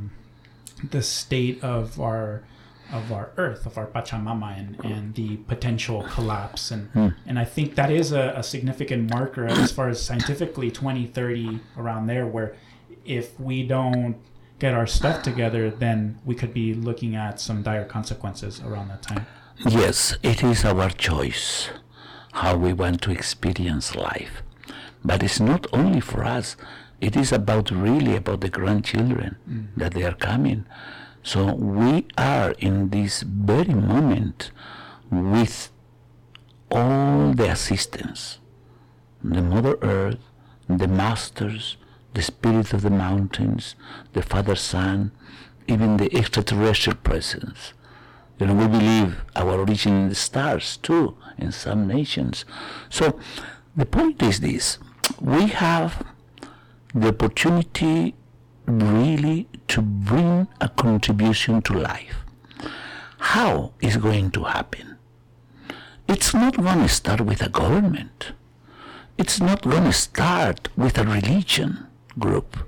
the 0.91 1.03
state 1.03 1.62
of 1.62 2.00
our 2.00 2.43
of 2.92 3.12
our 3.12 3.30
earth 3.37 3.66
of 3.66 3.76
our 3.76 3.87
pachamama 3.87 4.59
and, 4.59 4.83
and 4.85 5.14
the 5.14 5.37
potential 5.49 6.02
collapse 6.14 6.71
and 6.71 6.88
Hmm. 6.90 7.09
and 7.26 7.38
i 7.38 7.45
think 7.45 7.75
that 7.75 7.90
is 7.90 8.12
a, 8.12 8.33
a 8.37 8.42
significant 8.42 9.11
marker 9.11 9.45
as 9.47 9.71
far 9.73 9.88
as 9.88 10.00
scientifically 10.02 10.71
2030 10.71 11.61
around 11.76 12.07
there 12.07 12.26
where 12.26 12.54
if 13.04 13.38
we 13.38 13.66
don't 13.66 14.16
get 14.59 14.73
our 14.75 14.87
stuff 14.87 15.23
together 15.23 15.71
then 15.71 16.18
we 16.25 16.35
could 16.35 16.52
be 16.54 16.73
looking 16.75 17.14
at 17.14 17.38
some 17.40 17.62
dire 17.62 17.85
consequences 17.85 18.61
around 18.62 18.88
that 18.88 19.02
time 19.02 19.26
Yes, 19.66 20.16
it 20.23 20.45
is 20.45 20.64
our 20.64 20.88
choice 20.88 21.68
how 22.33 22.57
we 22.57 22.73
want 22.73 23.02
to 23.02 23.11
experience 23.11 23.97
life. 23.97 24.42
But 25.04 25.25
it's 25.25 25.40
not 25.40 25.66
only 25.73 25.99
for 26.00 26.23
us, 26.25 26.57
it 27.00 27.16
is 27.16 27.33
about 27.33 27.73
really 27.73 28.14
about 28.14 28.40
the 28.40 28.50
grandchildren 28.50 29.37
that 29.76 29.95
they 29.95 30.04
are 30.04 30.14
coming. 30.14 30.64
So 31.23 31.55
we 31.55 32.07
are 32.17 32.53
in 32.59 32.91
this 32.91 33.23
very 33.23 33.75
moment 33.75 34.51
with 35.11 35.71
all 36.71 37.33
the 37.33 37.51
assistance 37.51 38.39
the 39.23 39.43
Mother 39.43 39.77
Earth, 39.83 40.19
the 40.69 40.87
Masters, 40.87 41.77
the 42.15 42.23
Spirit 42.23 42.73
of 42.73 42.83
the 42.83 42.91
Mountains, 42.91 43.75
the 44.13 44.23
Father 44.23 44.55
Sun, 44.55 45.11
even 45.67 45.97
the 45.97 46.15
extraterrestrial 46.17 46.97
presence. 46.99 47.73
You 48.39 48.47
know, 48.47 48.55
we 48.55 48.69
believe 48.69 49.25
our 49.35 49.59
origin 49.59 50.03
in 50.03 50.09
the 50.09 50.15
stars 50.15 50.77
too, 50.77 51.17
in 51.37 51.51
some 51.51 51.89
nations. 51.89 52.45
So 52.89 53.19
the 53.77 53.87
point 53.87 54.23
is 54.23 54.41
this 54.41 54.79
we 55.21 55.47
have 55.49 56.07
the 56.95 57.09
opportunity 57.09 58.15
really 58.69 59.49
to 59.69 59.81
bring 59.83 60.47
a 60.61 60.69
contribution 60.69 61.63
to 61.63 61.73
life. 61.73 62.17
How 63.19 63.73
is 63.81 63.97
going 63.97 64.31
to 64.33 64.45
happen? 64.45 64.99
It's 66.07 66.35
not 66.35 66.57
going 66.57 66.81
to 66.81 66.89
start 66.89 67.23
with 67.23 67.43
a 67.43 67.49
government. 67.49 68.33
It's 69.17 69.41
not 69.41 69.63
going 69.63 69.85
to 69.85 69.93
start 69.93 70.69
with 70.77 70.99
a 70.99 71.05
religion 71.05 71.87
group. 72.19 72.59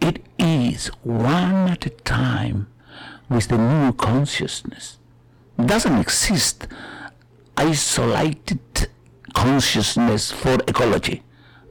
It 0.00 0.24
is 0.38 0.88
one 1.02 1.70
at 1.70 1.86
a 1.86 1.90
time 1.90 2.68
with 3.28 3.48
the 3.48 3.58
new 3.58 3.92
consciousness. 3.92 4.98
It 5.58 5.66
doesn't 5.66 5.98
exist 5.98 6.66
isolated 7.56 8.88
consciousness 9.34 10.30
for 10.32 10.54
ecology 10.68 11.22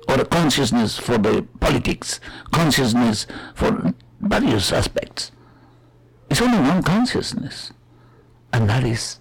or 0.08 0.16
a 0.20 0.26
consciousness 0.26 0.98
for 0.98 1.18
the 1.18 1.48
politics, 1.60 2.20
consciousness 2.52 3.28
for 3.56 3.94
various 4.20 4.72
aspects. 4.72 5.32
It's 6.30 6.42
only 6.42 6.60
one 6.60 6.84
consciousness, 6.84 7.72
and 8.54 8.70
that 8.70 8.84
is 8.84 9.20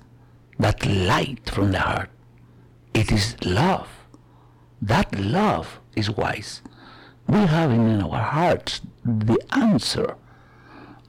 that 0.58 0.84
light 0.87 1.49
from 1.50 1.72
the 1.72 1.80
heart. 1.80 2.10
It 2.94 3.10
is 3.10 3.37
love. 3.44 3.88
That 4.82 5.18
love 5.18 5.80
is 5.96 6.10
wise. 6.10 6.62
We 7.26 7.38
have 7.38 7.70
in 7.70 8.02
our 8.02 8.18
hearts 8.18 8.80
the 9.04 9.38
answer. 9.52 10.16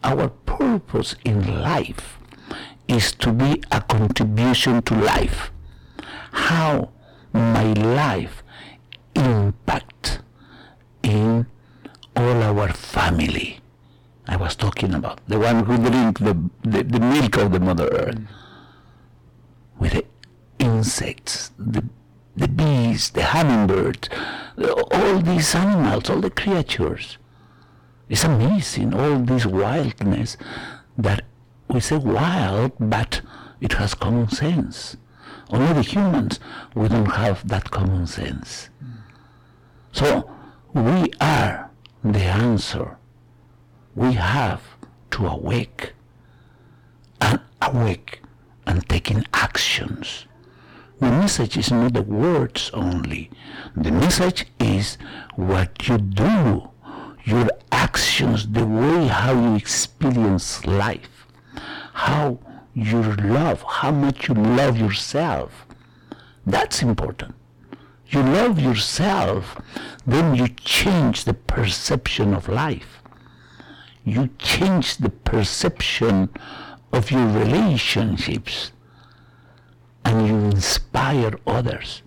Our 0.03 0.29
purpose 0.29 1.15
in 1.23 1.61
life 1.61 2.17
is 2.87 3.11
to 3.13 3.31
be 3.31 3.63
a 3.71 3.81
contribution 3.81 4.81
to 4.83 4.95
life. 4.95 5.51
How 6.31 6.89
my 7.33 7.73
life 7.73 8.40
impact 9.25 10.21
in 11.03 11.47
all 12.15 12.43
our 12.43 12.73
family. 12.73 13.59
I 14.27 14.37
was 14.37 14.55
talking 14.55 14.93
about 14.93 15.19
the 15.27 15.39
one 15.39 15.65
who 15.65 15.77
drink 15.77 16.19
the, 16.19 16.37
the, 16.63 16.83
the 16.83 16.99
milk 16.99 17.37
of 17.37 17.51
the 17.51 17.59
Mother 17.59 17.87
Earth 17.91 18.19
with 19.79 19.93
the 19.93 20.05
insects, 20.59 21.51
the, 21.57 21.83
the 22.35 22.47
bees, 22.47 23.09
the 23.09 23.23
hummingbird, 23.23 24.09
all 24.91 25.19
these 25.19 25.55
animals, 25.55 26.09
all 26.09 26.21
the 26.21 26.29
creatures. 26.29 27.17
It's 28.09 28.23
amazing, 28.23 28.93
all 28.93 29.19
this 29.19 29.45
wildness 29.45 30.37
that 30.97 31.23
we 31.67 31.79
say 31.79 31.97
wild, 31.97 32.73
but 32.79 33.21
it 33.59 33.73
has 33.73 33.93
common 33.93 34.29
sense. 34.29 34.97
Only 35.49 35.73
the 35.73 35.81
humans, 35.81 36.39
we 36.75 36.87
don't 36.87 37.11
have 37.11 37.47
that 37.47 37.71
common 37.71 38.07
sense. 38.07 38.69
So 39.91 40.29
we 40.73 41.11
are 41.19 41.69
the 42.03 42.23
answer. 42.23 42.97
We 43.95 44.13
have 44.13 44.61
to 45.11 45.27
awake 45.27 45.93
and 47.19 47.39
awake 47.61 48.21
and 48.65 48.87
taking 48.87 49.25
actions. 49.33 50.25
The 50.99 51.09
message 51.09 51.57
is 51.57 51.71
not 51.71 51.93
the 51.93 52.03
words 52.03 52.69
only. 52.73 53.31
The 53.75 53.91
message 53.91 54.45
is 54.59 54.97
what 55.35 55.87
you 55.87 55.97
do, 55.97 56.69
your 57.25 57.49
actions, 57.71 58.47
the 58.47 58.65
way 58.65 59.07
how 59.07 59.33
you 59.33 59.55
experience 59.55 60.65
life, 60.65 61.27
how 61.93 62.39
your 62.73 63.15
love, 63.15 63.63
how 63.63 63.91
much 63.91 64.27
you 64.27 64.35
love 64.35 64.77
yourself. 64.77 65.65
That's 66.45 66.81
important. 66.81 67.35
You 68.11 68.21
love 68.23 68.59
yourself, 68.59 69.57
then 70.05 70.35
you 70.35 70.49
change 70.49 71.23
the 71.23 71.33
perception 71.33 72.33
of 72.33 72.49
life. 72.49 73.01
You 74.03 74.29
change 74.37 74.97
the 74.97 75.09
perception 75.09 76.29
of 76.91 77.09
your 77.09 77.25
relationships 77.27 78.73
and 80.03 80.27
you 80.27 80.35
inspire 80.35 81.39
others 81.47 82.01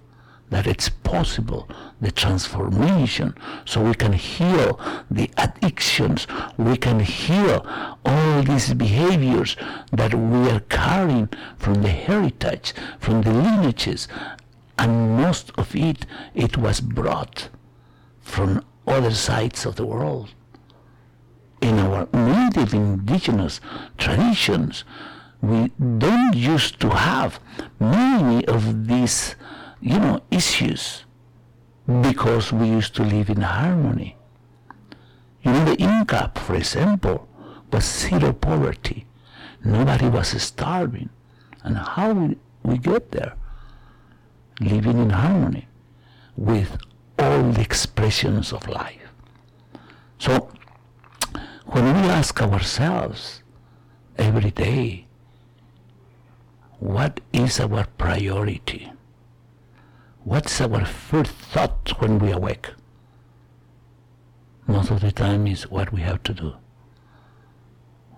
that 0.50 0.66
it's 0.66 0.90
possible, 0.90 1.68
the 2.00 2.10
transformation, 2.10 3.34
so 3.64 3.82
we 3.82 3.94
can 3.94 4.12
heal 4.12 4.78
the 5.10 5.30
addictions, 5.38 6.26
we 6.58 6.76
can 6.76 7.00
heal 7.00 7.66
all 8.04 8.42
these 8.42 8.74
behaviors 8.74 9.56
that 9.90 10.12
we 10.14 10.50
are 10.50 10.60
carrying 10.60 11.28
from 11.56 11.82
the 11.82 11.88
heritage, 11.88 12.74
from 12.98 13.22
the 13.22 13.32
lineages, 13.32 14.06
and 14.78 15.16
most 15.16 15.50
of 15.56 15.74
it, 15.74 16.06
it 16.34 16.56
was 16.56 16.80
brought 16.80 17.48
from 18.20 18.64
other 18.86 19.12
sides 19.12 19.64
of 19.66 19.76
the 19.76 19.86
world. 19.86 20.34
In 21.60 21.78
our 21.78 22.08
native 22.12 22.74
indigenous 22.74 23.60
traditions, 23.96 24.84
we 25.40 25.70
don't 25.98 26.34
used 26.34 26.80
to 26.80 26.90
have 26.90 27.40
many 27.78 28.44
of 28.46 28.86
these 28.88 29.36
you 29.80 29.98
know, 29.98 30.20
issues 30.30 31.04
because 32.00 32.52
we 32.52 32.66
used 32.68 32.94
to 32.96 33.02
live 33.02 33.28
in 33.28 33.42
harmony. 33.42 34.16
You 35.42 35.52
know, 35.52 35.64
the 35.66 35.76
Inca, 35.76 36.32
for 36.34 36.54
example, 36.54 37.28
was 37.70 37.84
zero 37.84 38.32
poverty. 38.32 39.06
Nobody 39.62 40.08
was 40.08 40.28
starving. 40.42 41.10
And 41.62 41.76
how 41.76 42.12
we, 42.12 42.36
we 42.62 42.78
get 42.78 43.12
there? 43.12 43.34
Living 44.60 44.98
in 44.98 45.10
harmony 45.10 45.66
with 46.36 46.78
all 47.18 47.50
the 47.52 47.60
expressions 47.60 48.52
of 48.52 48.68
life. 48.68 49.12
So, 50.18 50.50
when 51.66 51.84
we 51.84 52.08
ask 52.08 52.40
ourselves 52.40 53.42
every 54.16 54.50
day, 54.50 55.06
what 56.78 57.20
is 57.32 57.60
our 57.60 57.86
priority? 57.98 58.92
What's 60.24 60.60
our 60.60 60.84
first 60.84 61.32
thought 61.32 62.00
when 62.00 62.18
we 62.18 62.30
awake? 62.30 62.70
Most 64.66 64.90
of 64.90 65.00
the 65.00 65.12
time 65.12 65.46
is 65.46 65.70
what 65.70 65.92
we 65.92 66.00
have 66.00 66.22
to 66.24 66.32
do, 66.32 66.54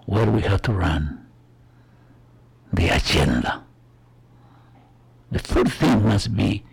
where 0.07 0.31
we 0.31 0.43
have 0.43 0.63
to 0.63 0.73
run, 0.73 1.27
the 2.73 2.89
agenda. 2.89 3.66
The 5.31 5.39
first 5.39 5.73
thing 5.73 6.05
must 6.05 6.37
be 6.37 6.65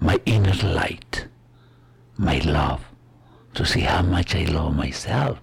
my 0.00 0.20
inner 0.26 0.54
light, 0.54 1.26
my 2.16 2.38
love, 2.38 2.84
to 3.54 3.64
see 3.64 3.80
how 3.80 4.02
much 4.02 4.34
I 4.34 4.44
love 4.44 4.76
myself. 4.76 5.40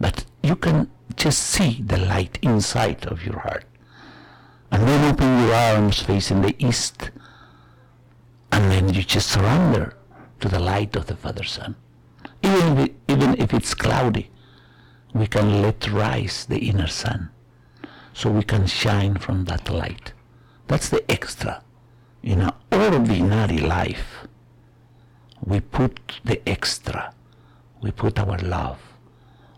But 0.00 0.24
you 0.42 0.56
can 0.56 0.90
just 1.16 1.40
see 1.40 1.82
the 1.82 1.98
light 1.98 2.38
inside 2.42 3.06
of 3.06 3.24
your 3.24 3.40
heart. 3.40 3.64
And 4.70 4.88
then 4.88 5.12
open 5.12 5.44
your 5.44 5.54
arms 5.54 6.00
facing 6.00 6.42
the 6.42 6.56
east 6.58 7.10
and 8.52 8.70
then 8.70 8.92
you 8.92 9.02
just 9.02 9.30
surrender 9.30 9.96
to 10.40 10.48
the 10.48 10.60
light 10.60 10.94
of 10.94 11.06
the 11.06 11.16
Father 11.16 11.42
Sun. 11.42 11.74
Even 12.42 12.78
if, 12.78 12.90
even 13.08 13.40
if 13.40 13.54
it's 13.54 13.74
cloudy, 13.74 14.30
we 15.14 15.26
can 15.26 15.62
let 15.62 15.90
rise 15.90 16.44
the 16.46 16.58
inner 16.58 16.86
sun 16.86 17.30
so 18.12 18.30
we 18.30 18.42
can 18.42 18.66
shine 18.66 19.16
from 19.16 19.46
that 19.46 19.70
light. 19.70 20.12
That's 20.68 20.88
the 20.90 21.10
extra. 21.10 21.62
In 22.22 22.40
our 22.40 22.54
ordinary 22.70 23.58
life, 23.58 24.26
we 25.44 25.60
put 25.60 25.98
the 26.24 26.40
extra. 26.48 27.12
We 27.80 27.90
put 27.90 28.18
our 28.18 28.38
love, 28.38 28.78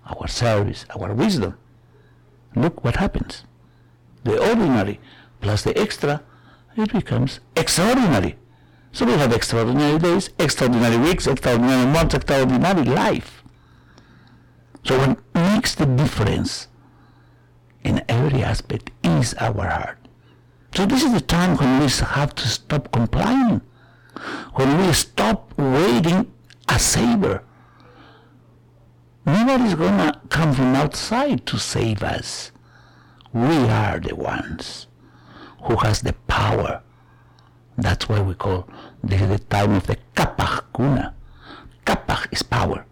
our 0.07 0.27
service, 0.29 0.87
our 0.96 1.12
wisdom. 1.12 1.59
Look 2.57 2.83
what 2.83 2.96
happens. 2.96 3.44
The 4.24 4.38
ordinary 4.38 4.98
plus 5.42 5.62
the 5.62 5.77
extra, 5.79 6.22
it 6.77 6.90
becomes 6.90 7.40
extraordinary. 7.55 8.37
So 8.92 9.05
we 9.05 9.12
have 9.12 9.33
extraordinary 9.33 9.98
days, 9.98 10.31
extraordinary 10.38 10.96
weeks, 10.96 11.27
extraordinary 11.27 11.85
months, 11.85 12.14
extraordinary 12.14 12.85
life. 12.85 13.42
So 14.85 14.98
what 14.98 15.18
makes 15.35 15.74
the 15.74 15.85
difference 15.85 16.68
in 17.83 18.03
every 18.09 18.42
aspect 18.42 18.90
is 19.03 19.35
our 19.35 19.68
heart. 19.68 20.04
So 20.75 20.87
this 20.87 21.03
is 21.03 21.13
the 21.13 21.21
time 21.21 21.57
when 21.57 21.81
we 21.81 21.89
have 21.89 22.35
to 22.35 22.49
stop 22.49 22.91
complaining, 22.93 23.61
when 24.55 24.79
we 24.79 24.93
stop 24.93 25.53
waiting 25.57 26.33
a 26.69 26.79
savior. 26.79 27.43
Nobody's 29.27 29.75
gonna 29.75 30.21
come 30.29 30.53
from 30.53 30.75
outside 30.75 31.47
to 31.47 31.59
save 31.59 32.03
us. 32.03 32.51
We 33.33 33.57
are 33.69 33.99
the 34.01 34.15
ones 34.15 34.87
who 35.63 35.77
has 35.77 36.03
the 36.03 36.13
power 36.29 36.83
that's 37.77 38.09
why 38.09 38.21
we 38.21 38.35
call 38.35 38.69
this 39.03 39.21
the 39.21 39.39
time 39.39 39.73
of 39.73 39.87
the 39.87 39.97
kapach 40.15 40.63
kuna. 40.75 41.15
Kapach 41.85 42.33
is 42.33 42.43
power. 42.43 42.87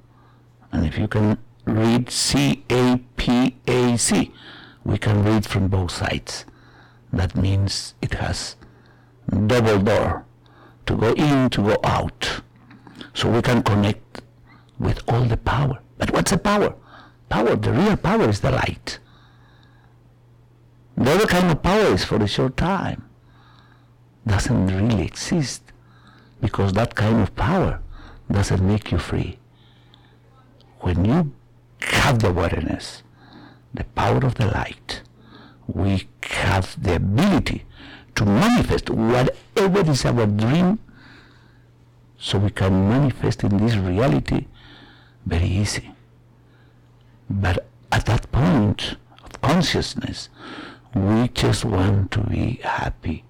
And 0.73 0.85
if 0.85 0.99
you 0.99 1.07
can 1.07 1.39
read 1.65 2.11
C-A-P-A-C, 2.11 2.73
we 4.85 4.99
can 4.99 5.25
read 5.25 5.47
from 5.47 5.69
both 5.69 5.93
sides. 5.93 6.45
That 7.13 7.37
means 7.37 7.95
it 8.01 8.15
has 8.15 8.57
double 9.47 9.79
door 9.79 10.25
to 10.87 10.97
go 10.97 11.13
in, 11.13 11.51
to 11.51 11.63
go 11.63 11.79
out. 11.85 12.41
So 13.15 13.31
we 13.31 13.43
can 13.43 13.63
connect 13.63 14.23
with 14.79 15.01
all 15.09 15.25
the 15.25 15.37
power. 15.37 15.79
But 15.99 16.11
what's 16.13 16.31
the 16.31 16.39
power? 16.39 16.75
Power, 17.29 17.57
the 17.57 17.73
real 17.73 17.97
power 17.97 18.29
is 18.29 18.41
the 18.41 18.51
light. 18.51 18.99
The 20.97 21.11
other 21.13 21.27
kind 21.27 21.51
of 21.51 21.63
power 21.63 21.95
is 21.95 22.05
for 22.05 22.23
a 22.23 22.29
short 22.29 22.57
time 22.57 23.09
doesn't 24.27 24.67
really 24.69 25.05
exist 25.05 25.63
because 26.41 26.73
that 26.75 26.95
kind 26.95 27.21
of 27.21 27.35
power 27.35 27.81
doesn't 28.31 28.67
make 28.67 28.93
you 28.93 28.99
free. 28.99 29.39
When 30.81 31.05
you 31.05 31.33
have 31.81 32.21
the 32.21 32.29
awareness, 32.29 33.03
the 33.75 33.85
power 33.85 34.25
of 34.25 34.35
the 34.37 34.47
light, 34.47 35.03
we 35.67 36.09
have 36.23 36.81
the 36.83 36.97
ability 36.97 37.65
to 38.15 38.25
manifest 38.25 38.91
whatever 38.91 39.91
is 39.91 40.05
our 40.05 40.27
dream 40.27 40.79
so 42.19 42.39
we 42.39 42.51
can 42.51 42.89
manifest 42.89 43.43
in 43.43 43.57
this 43.59 43.77
reality 43.77 44.47
very 45.27 45.47
easy. 45.47 45.91
But 47.29 47.67
at 47.91 48.07
that 48.07 48.31
point 48.33 48.97
of 49.25 49.41
consciousness, 49.41 50.29
we 50.95 51.29
just 51.29 51.65
want 51.65 52.11
to 52.13 52.21
be 52.21 52.61
happy 52.63 53.25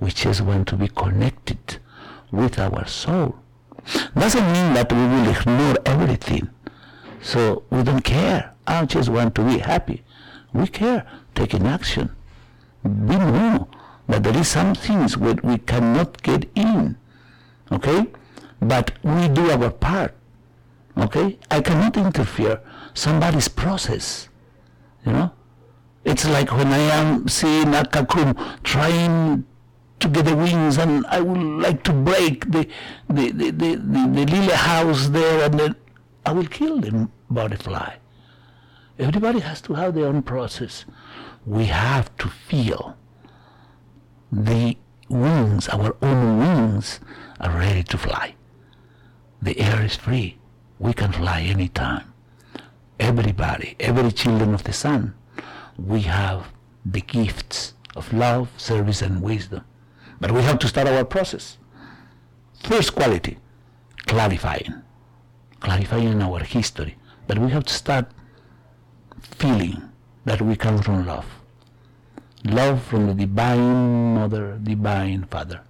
we 0.00 0.10
just 0.10 0.40
want 0.42 0.68
to 0.68 0.76
be 0.76 0.88
connected 0.88 1.78
with 2.30 2.58
our 2.58 2.86
soul. 2.86 3.36
Doesn't 4.16 4.52
mean 4.52 4.74
that 4.74 4.92
we 4.92 4.98
will 4.98 5.28
ignore 5.28 5.76
everything. 5.84 6.50
So 7.20 7.64
we 7.70 7.82
don't 7.82 8.02
care. 8.02 8.54
I 8.66 8.84
just 8.84 9.08
want 9.08 9.34
to 9.36 9.44
be 9.44 9.58
happy. 9.58 10.04
We 10.52 10.66
care. 10.68 11.06
Taking 11.38 11.68
action. 11.68 12.10
We 12.82 13.16
know 13.16 13.68
that 14.08 14.24
there 14.24 14.36
is 14.36 14.48
some 14.48 14.74
things 14.74 15.16
where 15.16 15.36
we 15.44 15.58
cannot 15.58 16.20
get 16.24 16.50
in. 16.56 16.96
Okay? 17.70 18.08
But 18.60 18.90
we 19.04 19.28
do 19.28 19.48
our 19.52 19.70
part. 19.70 20.16
Okay? 20.96 21.38
I 21.48 21.60
cannot 21.60 21.96
interfere 21.96 22.60
somebody's 22.92 23.46
process. 23.46 24.28
You 25.06 25.12
know? 25.12 25.30
It's 26.04 26.24
like 26.28 26.50
when 26.50 26.72
I 26.72 26.78
am 26.98 27.28
seeing 27.28 27.72
a 27.72 27.84
cocoon 27.84 28.34
trying 28.64 29.44
to 30.00 30.08
get 30.08 30.24
the 30.24 30.34
wings 30.34 30.76
and 30.76 31.06
I 31.06 31.20
would 31.20 31.62
like 31.62 31.84
to 31.84 31.92
break 31.92 32.50
the 32.50 32.66
the, 33.08 33.30
the, 33.30 33.50
the, 33.50 33.70
the, 33.76 34.10
the 34.16 34.24
little 34.26 34.56
house 34.56 35.06
there 35.10 35.44
and 35.44 35.54
then 35.60 35.76
I 36.26 36.32
will 36.32 36.46
kill 36.46 36.80
the 36.80 37.08
butterfly. 37.30 37.94
Everybody 38.98 39.38
has 39.38 39.60
to 39.62 39.74
have 39.74 39.94
their 39.94 40.06
own 40.06 40.22
process. 40.22 40.84
We 41.48 41.64
have 41.64 42.14
to 42.18 42.28
feel 42.28 42.94
the 44.30 44.76
wings, 45.08 45.66
our 45.70 45.96
own 46.02 46.38
wings 46.40 47.00
are 47.40 47.56
ready 47.58 47.82
to 47.84 47.96
fly. 47.96 48.34
The 49.40 49.58
air 49.58 49.82
is 49.82 49.96
free. 49.96 50.36
We 50.78 50.92
can 50.92 51.10
fly 51.10 51.40
anytime. 51.40 52.12
Everybody, 53.00 53.76
every 53.80 54.12
children 54.12 54.52
of 54.52 54.64
the 54.64 54.74
sun, 54.74 55.14
we 55.78 56.02
have 56.02 56.52
the 56.84 57.00
gifts 57.00 57.72
of 57.96 58.12
love, 58.12 58.50
service, 58.58 59.00
and 59.00 59.22
wisdom. 59.22 59.64
But 60.20 60.32
we 60.32 60.42
have 60.42 60.58
to 60.58 60.68
start 60.68 60.86
our 60.86 61.06
process. 61.06 61.56
First 62.62 62.94
quality, 62.94 63.38
clarifying. 64.06 64.82
Clarifying 65.60 66.20
our 66.20 66.40
history. 66.40 66.96
But 67.26 67.38
we 67.38 67.50
have 67.52 67.64
to 67.64 67.72
start 67.72 68.10
feeling 69.22 69.82
that 70.26 70.42
we 70.42 70.54
come 70.54 70.82
from 70.82 71.06
love. 71.06 71.37
Love 72.44 72.82
from 72.82 73.06
the 73.06 73.14
divine 73.14 74.14
mother, 74.14 74.58
divine 74.62 75.24
father, 75.24 75.60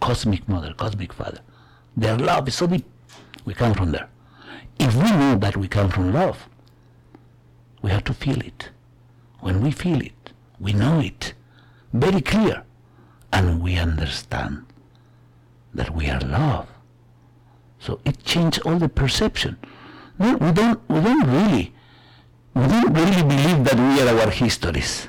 cosmic 0.00 0.48
mother, 0.48 0.74
cosmic 0.74 1.12
father. 1.12 1.40
Their 1.96 2.16
love 2.18 2.48
is 2.48 2.56
so 2.56 2.66
deep. 2.66 2.86
We 3.44 3.54
come 3.54 3.74
from 3.74 3.92
there. 3.92 4.08
If 4.78 4.94
we 4.94 5.10
know 5.10 5.36
that 5.36 5.56
we 5.56 5.68
come 5.68 5.90
from 5.90 6.12
love, 6.12 6.48
we 7.82 7.90
have 7.90 8.04
to 8.04 8.14
feel 8.14 8.40
it. 8.40 8.70
When 9.40 9.60
we 9.60 9.70
feel 9.70 10.00
it, 10.00 10.32
we 10.58 10.72
know 10.72 11.00
it 11.00 11.34
very 11.92 12.20
clear, 12.20 12.64
and 13.32 13.62
we 13.62 13.76
understand 13.76 14.64
that 15.72 15.94
we 15.94 16.08
are 16.08 16.20
love. 16.20 16.68
So 17.78 18.00
it 18.04 18.24
changed 18.24 18.62
all 18.64 18.78
the 18.78 18.88
perception. 18.88 19.58
We 20.18 20.32
don't, 20.32 20.80
we 20.88 21.00
don't 21.00 21.26
really, 21.26 21.74
we 22.54 22.66
don't 22.66 22.92
really 22.94 23.22
believe 23.22 23.64
that 23.64 23.76
we 23.76 24.00
are 24.00 24.18
our 24.18 24.30
histories. 24.30 25.08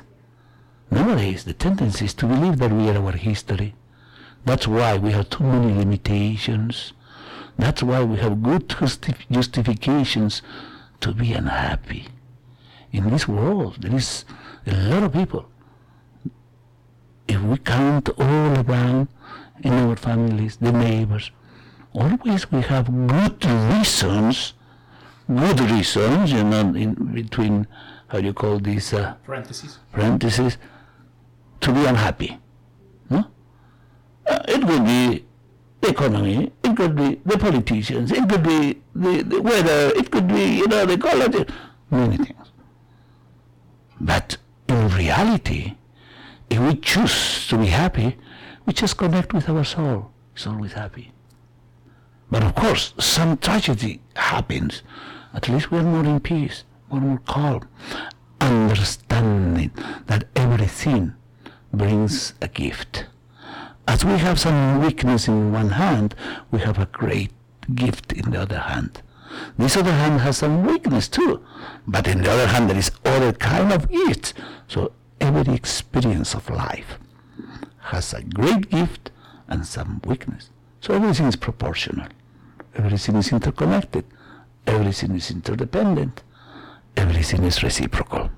Nowadays, 0.90 1.44
the 1.44 1.52
tendency 1.52 2.04
is 2.04 2.14
to 2.14 2.26
believe 2.26 2.58
that 2.58 2.72
we 2.72 2.88
are 2.90 2.96
our 3.02 3.12
history. 3.12 3.74
That's 4.44 4.68
why 4.68 4.96
we 4.96 5.10
have 5.12 5.30
too 5.30 5.44
many 5.44 5.74
limitations. 5.74 6.92
That's 7.58 7.82
why 7.82 8.02
we 8.04 8.18
have 8.18 8.42
good 8.42 8.68
justi- 8.68 9.14
justifications 9.30 10.42
to 11.00 11.12
be 11.12 11.32
unhappy. 11.32 12.06
In 12.92 13.10
this 13.10 13.26
world, 13.26 13.82
there 13.82 13.94
is 13.94 14.24
a 14.66 14.74
lot 14.90 15.02
of 15.02 15.12
people. 15.12 15.46
If 17.26 17.42
we 17.42 17.56
count 17.58 18.08
all 18.18 18.60
around 18.60 19.08
in 19.62 19.72
our 19.72 19.96
families, 19.96 20.56
the 20.58 20.70
neighbors, 20.70 21.32
always 21.92 22.50
we 22.52 22.60
have 22.62 22.86
good 23.08 23.44
reasons, 23.44 24.52
good 25.28 25.58
reasons, 25.60 26.30
you 26.30 26.44
know, 26.44 26.72
in 26.74 26.94
between, 27.12 27.66
how 28.08 28.20
do 28.20 28.26
you 28.26 28.32
call 28.32 28.60
this, 28.60 28.92
uh, 28.92 29.14
Parentheses. 29.24 29.78
parentheses, 29.92 30.56
to 31.66 31.72
be 31.72 31.84
unhappy. 31.84 32.38
No? 33.10 33.24
Uh, 34.26 34.38
it 34.46 34.60
could 34.66 34.84
be 34.84 35.24
the 35.80 35.88
economy, 35.88 36.52
it 36.62 36.76
could 36.76 36.94
be 36.94 37.20
the 37.26 37.36
politicians, 37.36 38.12
it 38.12 38.28
could 38.28 38.44
be 38.44 38.80
the, 38.94 39.22
the 39.22 39.42
weather, 39.42 39.92
it 39.96 40.10
could 40.12 40.28
be, 40.28 40.58
you 40.58 40.68
know, 40.68 40.86
the 40.86 40.96
college, 40.96 41.48
many 41.90 42.18
things. 42.18 42.46
But 44.00 44.36
in 44.68 44.88
reality, 44.90 45.74
if 46.48 46.60
we 46.60 46.76
choose 46.76 47.48
to 47.48 47.58
be 47.58 47.66
happy, 47.66 48.16
we 48.64 48.72
just 48.72 48.96
connect 48.96 49.34
with 49.34 49.48
our 49.48 49.64
soul. 49.64 50.12
It's 50.34 50.46
always 50.46 50.74
happy. 50.74 51.12
But 52.30 52.44
of 52.44 52.54
course, 52.54 52.94
some 52.98 53.38
tragedy 53.38 54.02
happens. 54.14 54.82
At 55.34 55.48
least 55.48 55.72
we 55.72 55.78
are 55.78 55.82
more 55.82 56.04
in 56.04 56.20
peace, 56.20 56.62
more 56.90 57.00
more 57.00 57.20
calm, 57.26 57.68
understanding 58.40 59.72
that 60.06 60.28
everything 60.36 61.14
brings 61.72 62.34
a 62.40 62.48
gift. 62.48 63.06
As 63.88 64.04
we 64.04 64.18
have 64.18 64.40
some 64.40 64.80
weakness 64.80 65.28
in 65.28 65.52
one 65.52 65.70
hand, 65.70 66.14
we 66.50 66.60
have 66.60 66.78
a 66.78 66.86
great 66.86 67.30
gift 67.74 68.12
in 68.12 68.30
the 68.30 68.40
other 68.40 68.58
hand. 68.58 69.02
This 69.58 69.76
other 69.76 69.92
hand 69.92 70.20
has 70.20 70.38
some 70.38 70.66
weakness 70.66 71.08
too, 71.08 71.44
but 71.86 72.06
in 72.08 72.22
the 72.22 72.30
other 72.30 72.46
hand 72.46 72.70
there 72.70 72.78
is 72.78 72.90
other 73.04 73.32
kind 73.32 73.72
of 73.72 73.90
gifts. 73.90 74.34
So 74.68 74.92
every 75.20 75.54
experience 75.54 76.34
of 76.34 76.48
life 76.50 76.98
has 77.78 78.12
a 78.12 78.22
great 78.22 78.70
gift 78.70 79.10
and 79.48 79.66
some 79.66 80.00
weakness. 80.04 80.50
So 80.80 80.94
everything 80.94 81.26
is 81.26 81.36
proportional. 81.36 82.08
Everything 82.74 83.16
is 83.16 83.32
interconnected. 83.32 84.04
Everything 84.66 85.14
is 85.14 85.30
interdependent. 85.30 86.22
Everything 86.96 87.44
is 87.44 87.62
reciprocal. 87.62 88.30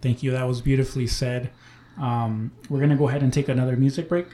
Thank 0.00 0.22
you. 0.22 0.32
That 0.32 0.46
was 0.48 0.60
beautifully 0.62 1.06
said. 1.06 1.50
Um, 2.00 2.52
we're 2.68 2.78
going 2.78 2.90
to 2.90 2.96
go 2.96 3.08
ahead 3.08 3.22
and 3.22 3.32
take 3.32 3.48
another 3.48 3.76
music 3.76 4.08
break. 4.08 4.26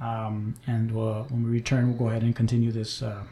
Um, 0.00 0.56
and 0.66 0.90
uh, 0.90 1.22
when 1.30 1.44
we 1.44 1.50
return, 1.50 1.88
we'll 1.88 1.98
go 1.98 2.08
ahead 2.08 2.22
and 2.22 2.34
continue 2.34 2.72
this 2.72 3.02
uh, 3.02 3.22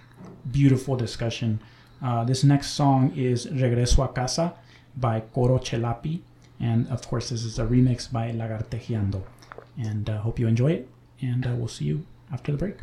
beautiful 0.51 0.97
discussion. 0.97 1.61
Uh, 2.03 2.25
this 2.25 2.45
next 2.45 2.71
song 2.71 3.13
is 3.17 3.47
Regreso 3.47 4.05
a 4.05 4.09
Casa 4.09 4.55
by 4.97 5.21
Coro 5.21 5.59
Chelapi. 5.59 6.21
And 6.61 6.87
of 6.89 7.07
course, 7.09 7.31
this 7.31 7.45
is 7.45 7.59
a 7.59 7.65
remix 7.65 8.11
by 8.11 8.31
Lagartijeando. 8.31 9.23
And 9.77 10.09
uh, 10.09 10.21
hope 10.21 10.39
you 10.39 10.47
enjoy 10.47 10.73
it. 10.73 10.89
And 11.21 11.47
uh, 11.47 11.55
we'll 11.57 11.69
see 11.69 11.87
you 11.87 12.07
after 12.33 12.53
the 12.53 12.59
break. 12.59 12.77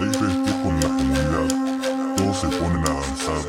La 0.00 0.06
todos 2.16 2.40
se 2.40 2.48
ponen 2.48 2.82
a 2.86 2.94
danzar 2.94 3.44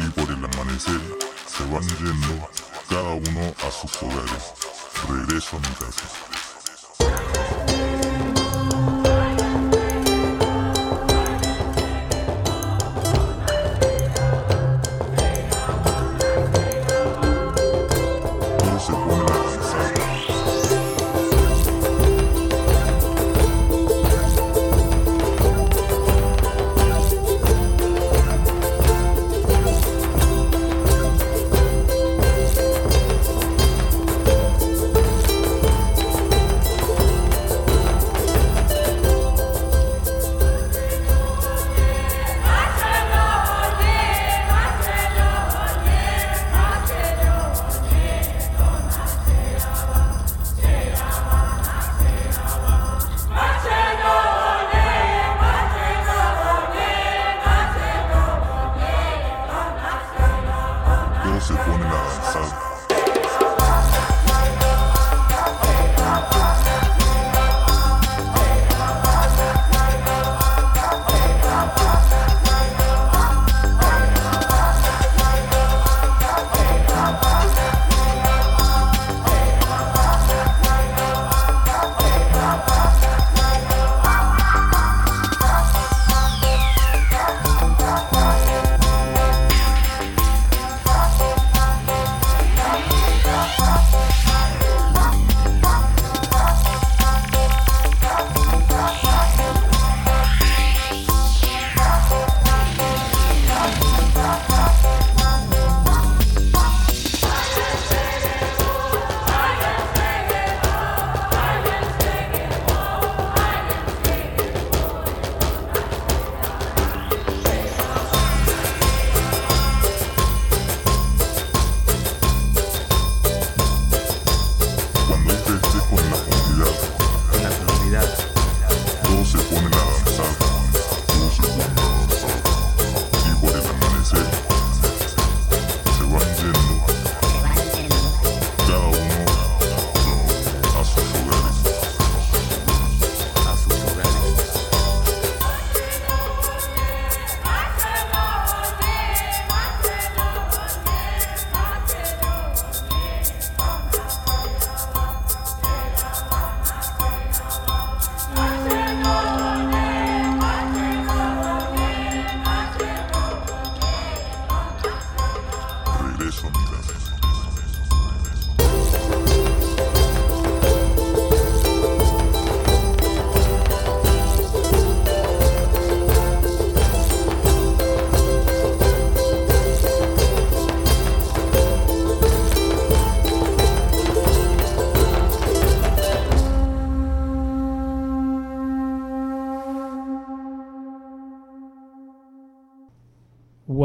y 0.00 0.10
por 0.10 0.28
el 0.28 0.44
amanecer 0.44 1.00
se 1.46 1.64
van 1.72 1.86
yendo 1.98 2.48
cada 2.88 3.14
uno 3.14 3.54
a 3.64 3.70
sus 3.70 4.02
hogares. 4.02 4.54
Regreso 5.08 5.58
a 5.58 5.60
mi 5.60 5.74
casa. 5.76 6.31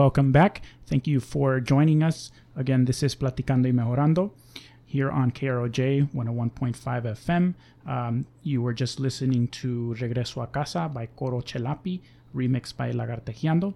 Welcome 0.07 0.31
back. 0.31 0.61
Thank 0.85 1.05
you 1.05 1.19
for 1.19 1.59
joining 1.59 2.01
us. 2.01 2.31
Again, 2.55 2.85
this 2.85 3.03
is 3.03 3.13
Platicando 3.13 3.65
y 3.65 3.73
Mejorando 3.73 4.31
here 4.85 5.11
on 5.11 5.31
KROJ 5.31 6.13
101.5 6.13 7.03
FM. 7.03 7.53
Um, 7.85 8.25
you 8.41 8.61
were 8.61 8.71
just 8.71 9.01
listening 9.01 9.49
to 9.49 9.93
Regreso 9.99 10.41
a 10.41 10.47
Casa 10.47 10.87
by 10.87 11.07
Coro 11.07 11.41
Chelapi, 11.41 11.99
remixed 12.33 12.77
by 12.77 12.93
Lagartijeando. 12.93 13.73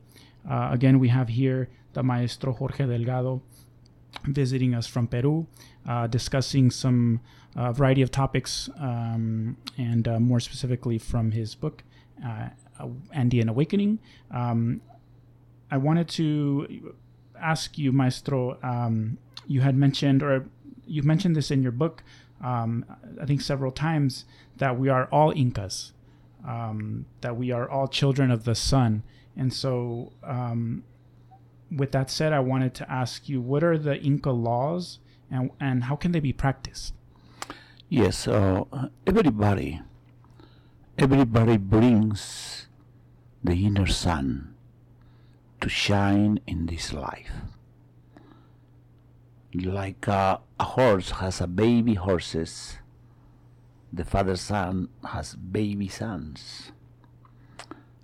Uh, 0.49 0.69
again, 0.71 0.99
we 0.99 1.09
have 1.09 1.27
here 1.27 1.67
the 1.91 2.01
maestro 2.01 2.53
Jorge 2.53 2.85
Delgado 2.85 3.41
visiting 4.23 4.73
us 4.73 4.87
from 4.87 5.07
Peru, 5.07 5.45
uh, 5.85 6.07
discussing 6.07 6.71
some 6.71 7.19
uh, 7.57 7.73
variety 7.73 8.01
of 8.01 8.09
topics, 8.09 8.69
um, 8.79 9.57
and 9.77 10.07
uh, 10.07 10.17
more 10.17 10.39
specifically 10.39 10.97
from 10.97 11.31
his 11.31 11.55
book, 11.55 11.83
uh, 12.25 12.47
Andean 13.11 13.49
Awakening. 13.49 13.99
Um, 14.31 14.79
I 15.71 15.77
wanted 15.77 16.09
to 16.09 16.93
ask 17.39 17.77
you, 17.77 17.93
Maestro. 17.93 18.57
Um, 18.61 19.17
you 19.47 19.61
had 19.61 19.75
mentioned, 19.75 20.21
or 20.21 20.45
you 20.85 21.01
mentioned 21.01 21.35
this 21.35 21.49
in 21.49 21.63
your 21.63 21.71
book, 21.71 22.03
um, 22.43 22.85
I 23.19 23.25
think 23.25 23.41
several 23.41 23.71
times, 23.71 24.25
that 24.57 24.77
we 24.77 24.89
are 24.89 25.05
all 25.05 25.31
Incas, 25.31 25.93
um, 26.45 27.05
that 27.21 27.37
we 27.37 27.51
are 27.51 27.69
all 27.69 27.87
children 27.87 28.31
of 28.31 28.43
the 28.43 28.53
sun. 28.55 29.03
And 29.37 29.53
so, 29.53 30.11
um, 30.23 30.83
with 31.71 31.93
that 31.93 32.11
said, 32.11 32.33
I 32.33 32.41
wanted 32.41 32.73
to 32.75 32.91
ask 32.91 33.29
you, 33.29 33.39
what 33.39 33.63
are 33.63 33.77
the 33.77 33.97
Inca 34.01 34.31
laws, 34.31 34.99
and 35.31 35.51
and 35.59 35.85
how 35.85 35.95
can 35.95 36.11
they 36.11 36.19
be 36.19 36.33
practiced? 36.33 36.93
Yes, 37.87 38.27
uh, 38.27 38.63
everybody, 39.07 39.81
everybody 40.97 41.57
brings 41.57 42.67
the 43.43 43.65
inner 43.65 43.87
sun 43.87 44.50
to 45.61 45.69
shine 45.69 46.39
in 46.47 46.65
this 46.65 46.91
life. 46.91 47.31
Like 49.53 50.07
uh, 50.07 50.37
a 50.59 50.63
horse 50.63 51.11
has 51.11 51.39
a 51.39 51.47
baby 51.47 51.93
horses, 51.93 52.77
the 53.93 54.05
father 54.05 54.35
sun 54.35 54.89
has 55.03 55.35
baby 55.35 55.87
sons. 55.87 56.71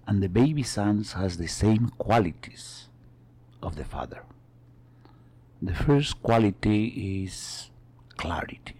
And 0.05 0.23
the 0.23 0.29
baby 0.29 0.63
sons 0.63 1.13
has 1.13 1.37
the 1.37 1.47
same 1.47 1.89
qualities 1.97 2.87
of 3.61 3.75
the 3.75 3.85
father. 3.85 4.23
The 5.61 5.73
first 5.73 6.21
quality 6.21 7.23
is 7.23 7.71
clarity. 8.15 8.75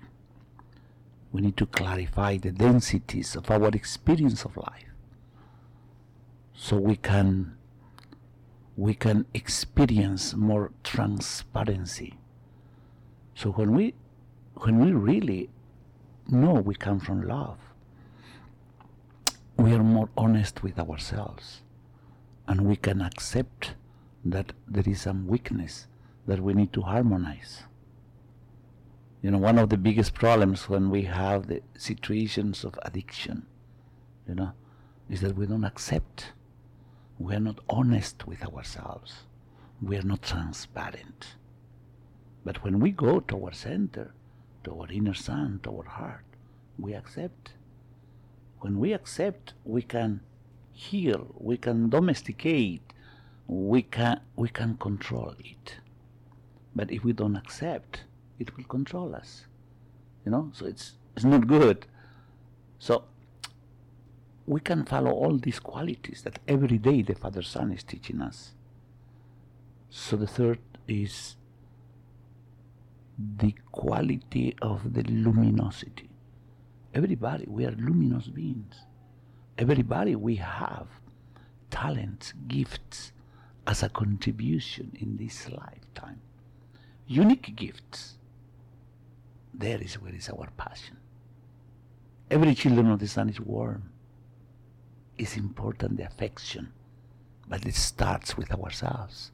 We 1.32 1.42
need 1.42 1.58
to 1.58 1.66
clarify 1.66 2.38
the 2.38 2.52
densities 2.52 3.36
of 3.36 3.50
our 3.50 3.70
experience 3.70 4.46
of 4.46 4.56
life 4.56 4.86
so 6.54 6.78
we 6.78 6.96
can 6.96 7.57
we 8.78 8.94
can 8.94 9.26
experience 9.34 10.36
more 10.36 10.72
transparency. 10.84 12.14
So 13.34 13.50
when 13.50 13.76
we 13.76 13.96
when 14.54 14.80
we 14.80 14.92
really 14.92 15.50
know 16.28 16.54
we 16.54 16.76
come 16.76 17.00
from 17.00 17.28
love, 17.28 17.58
we 19.58 19.74
are 19.74 19.84
more 19.84 20.10
honest 20.16 20.62
with 20.64 20.78
ourselves 20.80 21.62
and 22.48 22.62
we 22.62 22.76
can 22.76 23.02
accept 23.02 23.74
that 24.24 24.54
there 24.68 24.84
is 24.86 25.02
some 25.02 25.28
weakness 25.28 25.88
that 26.28 26.40
we 26.40 26.54
need 26.54 26.72
to 26.74 26.82
harmonize. 26.82 27.64
You 29.24 29.32
know, 29.32 29.38
one 29.40 29.58
of 29.58 29.70
the 29.70 29.78
biggest 29.78 30.14
problems 30.14 30.70
when 30.70 30.92
we 30.92 31.04
have 31.04 31.48
the 31.48 31.62
situations 31.78 32.64
of 32.64 32.78
addiction, 32.84 33.48
you 34.28 34.36
know, 34.36 34.52
is 35.10 35.22
that 35.22 35.36
we 35.36 35.48
don't 35.48 35.64
accept 35.64 36.34
we 37.20 37.36
are 37.36 37.40
not 37.40 37.60
honest 37.70 38.28
with 38.28 38.44
ourselves. 38.44 39.24
We 39.82 39.98
are 39.98 40.04
not 40.04 40.22
transparent. 40.22 41.36
But 42.44 42.64
when 42.64 42.80
we 42.80 42.92
go 42.92 43.20
to 43.20 43.46
our 43.46 43.54
center, 43.54 44.14
to 44.64 44.80
our 44.80 44.92
inner 44.92 45.14
sun, 45.14 45.60
to 45.64 45.78
our 45.78 45.84
heart, 45.86 46.26
we 46.80 46.94
accept. 46.94 47.54
When 48.60 48.80
we 48.80 48.94
accept, 48.94 49.54
we 49.66 49.82
can 49.82 50.22
heal, 50.72 51.28
we 51.38 51.58
can 51.58 51.90
domesticate, 51.90 52.82
we 53.48 53.82
can, 53.82 54.22
we 54.36 54.50
can 54.50 54.78
control 54.78 55.36
it. 55.40 55.78
But 56.76 56.92
if 56.92 57.04
we 57.04 57.14
don't 57.14 57.36
accept, 57.36 58.02
it 58.40 58.56
will 58.56 58.66
control 58.66 59.16
us. 59.16 59.46
You 60.26 60.32
know, 60.32 60.52
so 60.54 60.66
it's, 60.66 60.94
it's 61.16 61.26
not 61.26 61.48
good. 61.48 61.88
So 62.80 63.06
we 64.48 64.62
can 64.62 64.86
follow 64.86 65.12
all 65.12 65.38
these 65.38 65.60
qualities 65.60 66.22
that 66.24 66.40
every 66.48 66.78
day 66.78 67.02
the 67.02 67.14
Father 67.14 67.42
Sun 67.42 67.74
is 67.74 67.84
teaching 67.84 68.22
us. 68.22 68.54
So 69.90 70.16
the 70.16 70.26
third 70.26 70.60
is 70.88 71.36
the 73.20 73.54
quality 73.74 74.56
of 74.62 74.94
the 74.94 75.04
luminosity. 75.04 76.10
Everybody, 76.94 77.46
we 77.48 77.66
are 77.66 77.72
luminous 77.72 78.28
beings. 78.28 78.76
Everybody, 79.58 80.16
we 80.16 80.38
have 80.38 80.88
talents, 81.70 82.34
gifts 82.48 83.12
as 83.68 83.84
a 83.84 83.90
contribution 83.90 84.96
in 84.98 85.18
this 85.18 85.50
lifetime. 85.50 86.22
Unique 87.06 87.54
gifts. 87.54 88.14
There 89.54 89.82
is 89.82 89.96
where 89.96 90.16
is 90.16 90.30
our 90.30 90.48
passion. 90.56 90.98
Every 92.32 92.56
children 92.56 92.92
of 92.92 93.00
the 93.00 93.08
sun 93.08 93.28
is 93.30 93.42
warm 93.42 93.90
is 95.18 95.38
important 95.38 95.98
the 95.98 96.06
affection, 96.06 96.72
but 97.48 97.66
it 97.66 97.76
starts 97.76 98.38
with 98.38 98.52
ourselves. 98.52 99.32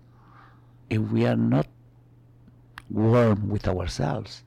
If 0.89 1.01
we 1.01 1.25
are 1.25 1.35
not 1.35 1.67
warm 2.89 3.49
with 3.49 3.67
ourselves, 3.67 4.43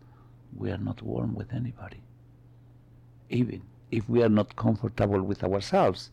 we 0.56 0.70
are 0.70 0.78
not 0.78 1.02
warm 1.02 1.34
with 1.34 1.52
anybody. 1.52 2.02
Even 3.28 3.62
if 3.90 4.08
we 4.08 4.22
are 4.22 4.28
not 4.28 4.56
comfortable 4.56 5.22
with 5.22 5.42
ourselves, 5.44 6.10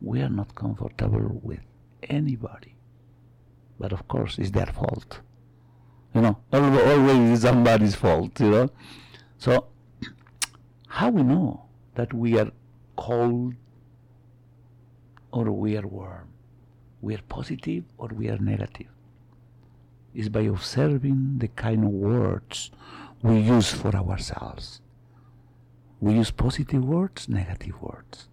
we 0.00 0.20
are 0.20 0.28
not 0.28 0.54
comfortable 0.54 1.40
with 1.42 1.60
anybody. 2.02 2.74
But 3.78 3.92
of 3.92 4.06
course, 4.08 4.38
it's 4.38 4.50
their 4.50 4.66
fault. 4.66 5.20
You 6.14 6.20
know, 6.20 6.38
always 6.52 7.40
somebody's 7.40 7.94
fault, 7.94 8.38
you 8.40 8.50
know. 8.50 8.70
So, 9.38 9.66
how 10.88 11.10
we 11.10 11.22
know 11.22 11.64
that 11.96 12.12
we 12.14 12.38
are 12.38 12.50
cold 12.96 13.54
or 15.34 15.50
we 15.50 15.76
are 15.76 15.86
warm. 15.86 16.28
We 17.02 17.16
are 17.16 17.22
positive 17.28 17.84
or 17.98 18.08
we 18.08 18.28
are 18.30 18.38
negative. 18.38 18.92
Is 20.14 20.28
by 20.28 20.42
observing 20.42 21.38
the 21.38 21.48
kind 21.48 21.82
of 21.82 21.90
words 21.90 22.70
we 23.20 23.40
use 23.40 23.72
for 23.72 23.94
ourselves. 23.96 24.80
We 26.00 26.14
use 26.14 26.30
positive 26.30 26.84
words, 26.84 27.28
negative 27.28 27.82
words. 27.82 28.28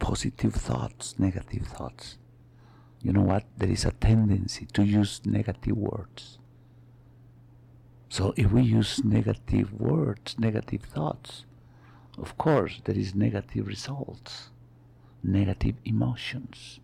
Positive 0.00 0.52
thoughts, 0.52 1.14
negative 1.20 1.68
thoughts. 1.68 2.18
You 3.00 3.12
know 3.12 3.22
what? 3.22 3.44
There 3.56 3.70
is 3.70 3.84
a 3.84 3.92
tendency 3.92 4.66
to 4.72 4.82
use 4.82 5.20
negative 5.24 5.76
words. 5.76 6.38
So 8.08 8.34
if 8.36 8.50
we 8.50 8.62
use 8.62 9.04
negative 9.04 9.72
words, 9.72 10.36
negative 10.36 10.82
thoughts, 10.82 11.44
of 12.18 12.36
course 12.36 12.80
there 12.84 12.98
is 12.98 13.14
negative 13.14 13.68
results 13.68 14.50
negative 15.22 15.76
emotions. 15.84 16.80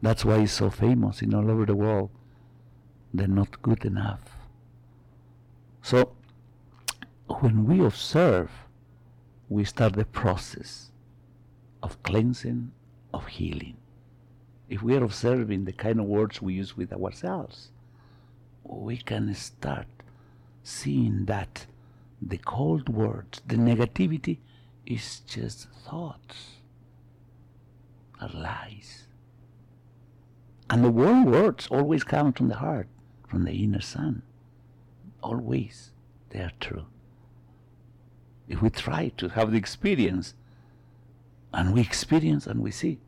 That's 0.00 0.24
why 0.24 0.40
it's 0.40 0.52
so 0.52 0.70
famous 0.70 1.22
in 1.22 1.34
all 1.34 1.50
over 1.50 1.66
the 1.66 1.74
world. 1.74 2.10
They're 3.12 3.26
not 3.26 3.62
good 3.62 3.84
enough. 3.84 4.20
So, 5.82 6.12
when 7.26 7.64
we 7.64 7.84
observe, 7.84 8.50
we 9.48 9.64
start 9.64 9.94
the 9.94 10.04
process 10.04 10.90
of 11.82 12.02
cleansing, 12.02 12.72
of 13.14 13.26
healing. 13.26 13.76
If 14.68 14.82
we 14.82 14.94
are 14.96 15.04
observing 15.04 15.64
the 15.64 15.72
kind 15.72 15.98
of 15.98 16.06
words 16.06 16.42
we 16.42 16.54
use 16.54 16.76
with 16.76 16.92
ourselves, 16.92 17.70
we 18.64 18.98
can 18.98 19.34
start 19.34 19.86
seeing 20.62 21.24
that 21.24 21.66
the 22.20 22.38
cold 22.38 22.88
words, 22.90 23.40
the 23.46 23.56
negativity, 23.56 24.38
is 24.84 25.20
just 25.20 25.68
thoughts 25.70 26.57
are 28.20 28.30
lies. 28.32 29.06
And 30.70 30.84
the 30.84 30.90
warm 30.90 31.24
words 31.24 31.68
always 31.70 32.04
come 32.04 32.32
from 32.32 32.48
the 32.48 32.56
heart, 32.56 32.88
from 33.26 33.44
the 33.44 33.52
inner 33.52 33.80
sun. 33.80 34.22
Always 35.22 35.92
they 36.30 36.40
are 36.40 36.52
true. 36.60 36.86
If 38.48 38.62
we 38.62 38.70
try 38.70 39.08
to 39.16 39.28
have 39.28 39.52
the 39.52 39.58
experience, 39.58 40.34
and 41.52 41.72
we 41.72 41.80
experience 41.80 42.46
and 42.46 42.60
we 42.60 42.70
see, 42.70 42.98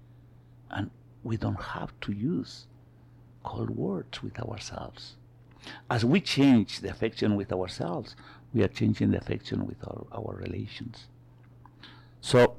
and 0.71 0.91
we 1.23 1.37
don't 1.37 1.61
have 1.61 1.93
to 2.03 2.13
use 2.13 2.67
cold 3.43 3.71
words 3.71 4.23
with 4.23 4.39
ourselves. 4.39 5.17
As 5.91 6.05
we 6.05 6.21
change 6.21 6.81
the 6.81 6.91
affection 6.91 7.37
with 7.37 7.53
ourselves, 7.53 8.17
we 8.55 8.63
are 8.63 8.69
changing 8.69 9.11
the 9.11 9.19
affection 9.19 9.67
with 9.67 9.77
our, 9.87 10.07
our 10.13 10.35
relations. 10.37 11.07
So 12.21 12.57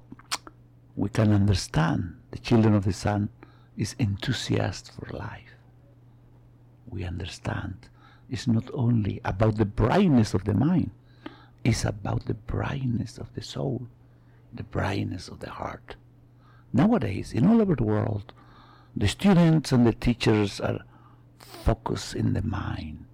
we 0.96 1.10
can 1.10 1.32
understand 1.32 2.20
the 2.32 2.39
children 2.39 2.74
of 2.74 2.86
the 2.86 2.94
sun 2.94 3.30
is 3.78 3.96
enthusiast 4.00 4.91
for 4.94 5.15
life. 5.15 5.56
we 6.88 7.04
understand 7.06 7.88
it's 8.30 8.48
not 8.48 8.70
only 8.74 9.20
about 9.26 9.58
the 9.58 9.65
brightness 9.65 10.34
of 10.34 10.46
the 10.46 10.54
mind, 10.54 10.91
it's 11.63 11.86
about 11.86 12.26
the 12.26 12.34
brightness 12.34 13.17
of 13.17 13.34
the 13.34 13.41
soul, 13.41 13.88
the 14.54 14.63
brightness 14.63 15.28
of 15.28 15.39
the 15.39 15.50
heart. 15.50 15.96
Nowadays, 16.74 17.34
in 17.34 17.46
all 17.46 17.62
over 17.62 17.76
the 17.76 17.84
world, 17.84 18.34
the 18.96 19.08
students 19.08 19.72
and 19.72 19.86
the 19.86 19.94
teachers 19.94 20.60
are 20.60 20.80
focused 21.39 22.15
in 22.15 22.34
the 22.34 22.41
mind, 22.41 23.06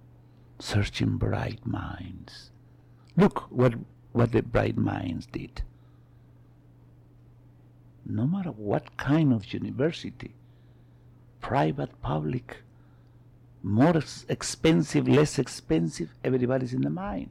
searching 0.58 1.16
bright 1.18 1.66
minds. 1.66 2.50
Look 3.16 3.50
what, 3.50 3.74
what 4.12 4.32
the 4.32 4.42
bright 4.42 4.76
minds 4.76 5.26
did. 5.26 5.62
No 8.08 8.26
matter 8.26 8.50
what 8.50 8.96
kind 8.96 9.34
of 9.34 9.52
university, 9.52 10.34
private, 11.40 12.00
public, 12.00 12.62
more 13.62 14.02
expensive, 14.28 15.06
less 15.06 15.38
expensive, 15.38 16.14
everybody's 16.24 16.72
in 16.72 16.80
the 16.80 16.90
mind. 16.90 17.28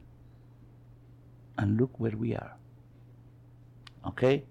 And 1.56 1.80
look 1.80 1.98
where 1.98 2.16
we 2.16 2.36
are. 2.36 2.56
Okay? 4.06 4.44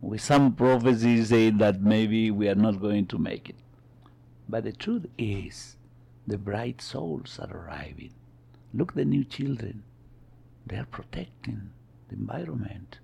With 0.00 0.22
some 0.22 0.54
prophecies 0.54 1.28
saying 1.28 1.58
that 1.58 1.82
maybe 1.82 2.30
we 2.30 2.48
are 2.48 2.54
not 2.54 2.80
going 2.80 3.06
to 3.08 3.18
make 3.18 3.50
it. 3.50 3.56
But 4.48 4.64
the 4.64 4.72
truth 4.72 5.06
is, 5.18 5.76
the 6.26 6.38
bright 6.38 6.80
souls 6.80 7.38
are 7.38 7.54
arriving. 7.54 8.14
Look, 8.72 8.94
the 8.94 9.04
new 9.04 9.24
children. 9.24 9.82
They 10.66 10.76
are 10.76 10.86
protecting 10.86 11.70
the 12.08 12.16
environment. 12.16 12.98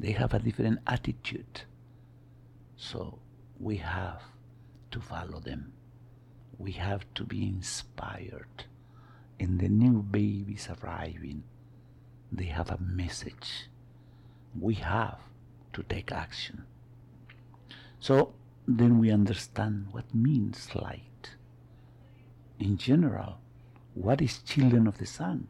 They 0.00 0.12
have 0.12 0.32
a 0.32 0.38
different 0.38 0.80
attitude. 0.86 1.62
So 2.76 3.18
we 3.58 3.76
have 3.76 4.22
to 4.90 5.00
follow 5.00 5.40
them. 5.40 5.72
We 6.58 6.72
have 6.72 7.04
to 7.14 7.24
be 7.24 7.42
inspired. 7.42 8.64
In 9.38 9.58
the 9.58 9.68
new 9.68 10.02
babies 10.02 10.68
arriving, 10.82 11.42
they 12.30 12.46
have 12.46 12.70
a 12.70 12.78
message. 12.78 13.68
We 14.58 14.74
have 14.74 15.18
to 15.72 15.82
take 15.82 16.12
action. 16.12 16.64
So 17.98 18.34
then 18.66 18.98
we 18.98 19.10
understand 19.10 19.88
what 19.90 20.14
means 20.14 20.68
light. 20.74 21.30
In 22.58 22.76
general, 22.76 23.38
what 23.94 24.20
is 24.20 24.38
children 24.38 24.86
of 24.86 24.98
the 24.98 25.06
sun? 25.06 25.48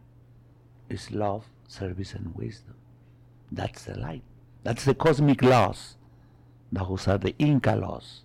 Is 0.89 1.11
love, 1.11 1.45
service, 1.67 2.15
and 2.15 2.35
wisdom. 2.35 2.75
That's 3.51 3.85
the 3.85 3.99
light. 3.99 4.23
That's 4.63 4.85
the 4.85 4.95
cosmic 4.95 5.43
laws. 5.43 5.97
Those 6.75 7.07
are 7.07 7.19
the 7.19 7.37
Inca 7.39 7.77
laws. 7.77 8.23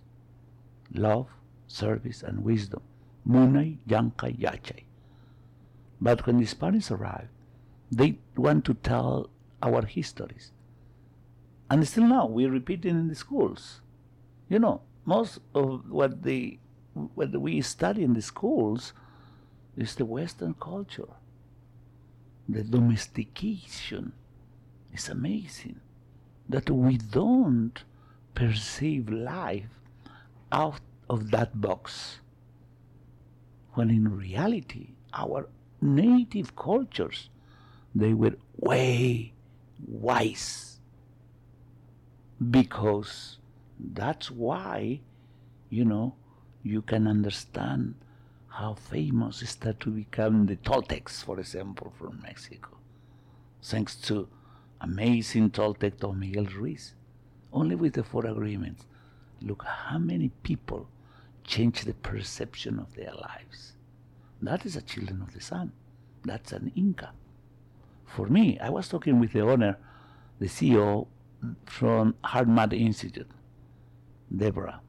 Love, 0.92 1.28
service, 1.68 2.24
and 2.24 2.42
wisdom. 2.42 2.82
Munay, 3.26 3.78
Llankay, 3.88 4.40
Yachay. 4.40 4.82
But 6.00 6.26
when 6.26 6.38
the 6.38 6.46
Spanish 6.46 6.90
arrived, 6.90 7.28
they 7.92 8.18
want 8.36 8.64
to 8.64 8.74
tell 8.74 9.30
our 9.62 9.86
histories. 9.86 10.50
And 11.70 11.86
still 11.86 12.08
now, 12.08 12.26
we 12.26 12.46
repeat 12.46 12.84
it 12.84 12.88
in 12.88 13.06
the 13.06 13.14
schools. 13.14 13.82
You 14.48 14.58
know, 14.58 14.80
most 15.04 15.38
of 15.54 15.88
what, 15.88 16.24
they, 16.24 16.58
what 17.14 17.30
we 17.40 17.60
study 17.60 18.02
in 18.02 18.14
the 18.14 18.22
schools 18.22 18.94
is 19.76 19.94
the 19.94 20.04
Western 20.04 20.54
culture. 20.54 21.14
The 22.48 22.64
domestication 22.64 24.12
is 24.92 25.08
amazing. 25.08 25.78
That 26.48 26.68
we 26.68 26.96
don't 26.96 27.78
perceive 28.34 29.08
life 29.10 29.80
out 30.52 30.80
of 31.08 31.30
that 31.30 31.60
box. 31.60 32.20
When 33.74 33.90
in 33.90 34.16
reality, 34.16 34.90
our 35.12 35.48
native 35.80 36.56
cultures, 36.56 37.30
they 37.94 38.14
were 38.14 38.36
way 38.56 39.32
wise. 39.86 40.78
Because 42.50 43.38
that's 43.78 44.30
why, 44.30 45.00
you 45.68 45.84
know, 45.84 46.14
you 46.62 46.82
can 46.82 47.06
understand 47.06 47.94
how 48.48 48.74
famous 48.74 49.48
start 49.48 49.80
to 49.80 49.90
become 49.90 50.46
the 50.46 50.56
Toltecs, 50.56 51.24
for 51.24 51.38
example, 51.38 51.92
from 51.98 52.20
Mexico, 52.22 52.70
thanks 53.62 53.94
to 53.94 54.28
amazing 54.80 55.50
Toltec 55.50 55.98
Don 55.98 56.18
Miguel 56.18 56.46
Ruiz, 56.46 56.94
only 57.52 57.74
with 57.74 57.94
the 57.94 58.04
four 58.04 58.26
agreements. 58.26 58.86
Look 59.42 59.64
how 59.64 59.98
many 59.98 60.30
people 60.42 60.88
change 61.44 61.82
the 61.82 61.94
perception 61.94 62.78
of 62.78 62.94
their 62.94 63.12
lives. 63.12 63.72
That 64.42 64.64
is 64.64 64.76
a 64.76 64.82
children 64.82 65.22
of 65.22 65.32
the 65.34 65.40
sun. 65.40 65.72
That's 66.24 66.52
an 66.52 66.72
Inca. 66.76 67.12
For 68.06 68.26
me, 68.26 68.58
I 68.58 68.70
was 68.70 68.88
talking 68.88 69.20
with 69.20 69.32
the 69.32 69.40
owner, 69.40 69.78
the 70.38 70.46
CEO 70.46 71.06
from 71.64 72.14
Hard 72.24 72.48
HeartMath 72.48 72.78
Institute, 72.78 73.30
Deborah. 74.34 74.80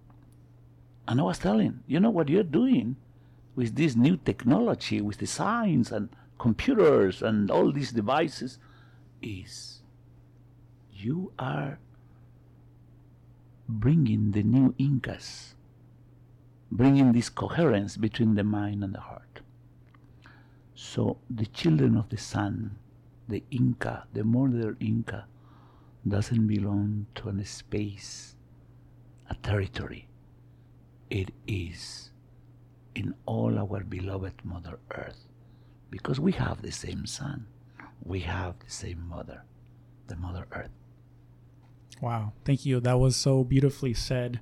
And 1.08 1.20
I 1.20 1.24
was 1.24 1.40
telling, 1.40 1.84
you 1.88 2.00
know 2.00 2.10
what 2.10 2.30
you're 2.30 2.44
doing 2.44 2.96
with 3.56 3.76
this 3.76 3.96
new 3.96 4.18
technology, 4.18 5.02
with 5.02 5.18
the 5.18 5.28
science 5.28 5.92
and 5.92 6.10
computers 6.40 7.22
and 7.22 7.52
all 7.52 7.72
these 7.72 7.92
devices, 7.92 8.58
is 9.22 9.82
you 10.92 11.32
are 11.38 11.80
bringing 13.80 14.32
the 14.32 14.44
new 14.44 14.74
Incas 14.78 15.56
bringing 16.72 17.12
this 17.12 17.30
coherence 17.30 17.98
between 17.98 18.36
the 18.36 18.44
mind 18.44 18.84
and 18.84 18.96
the 18.96 19.02
heart. 19.02 19.42
So 20.74 21.18
the 21.30 21.46
children 21.46 21.98
of 21.98 22.10
the 22.10 22.18
sun, 22.18 22.78
the 23.28 23.44
Inca, 23.52 24.08
the 24.14 24.24
modern 24.24 24.78
Inca, 24.80 25.26
doesn't 26.08 26.48
belong 26.48 27.08
to 27.16 27.30
a 27.30 27.46
space, 27.46 28.36
a 29.30 29.36
territory. 29.36 30.08
It 31.10 31.32
is 31.46 32.12
in 32.96 33.14
all 33.26 33.60
our 33.60 33.84
beloved 33.84 34.46
Mother 34.46 34.80
Earth, 34.92 35.28
because 35.90 36.20
we 36.20 36.32
have 36.32 36.62
the 36.62 36.72
same 36.72 37.06
sun, 37.06 37.46
we 38.04 38.22
have 38.22 38.58
the 38.60 38.72
same 38.72 39.08
mother, 39.08 39.44
the 40.08 40.16
Mother 40.16 40.48
Earth. 40.54 40.72
Wow, 42.02 42.34
thank 42.46 42.66
you. 42.66 42.80
That 42.80 43.00
was 43.00 43.16
so 43.16 43.44
beautifully 43.44 43.94
said. 43.94 44.40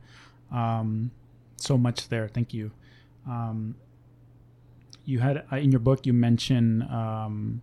Um, 0.50 1.12
so 1.58 1.78
much 1.78 2.08
there. 2.08 2.30
Thank 2.30 2.54
you. 2.54 2.72
Um, 3.28 3.76
you 5.04 5.20
had 5.20 5.44
uh, 5.52 5.58
in 5.58 5.72
your 5.72 5.80
book 5.80 6.06
you 6.06 6.14
mentioned 6.14 6.84
um, 6.84 7.62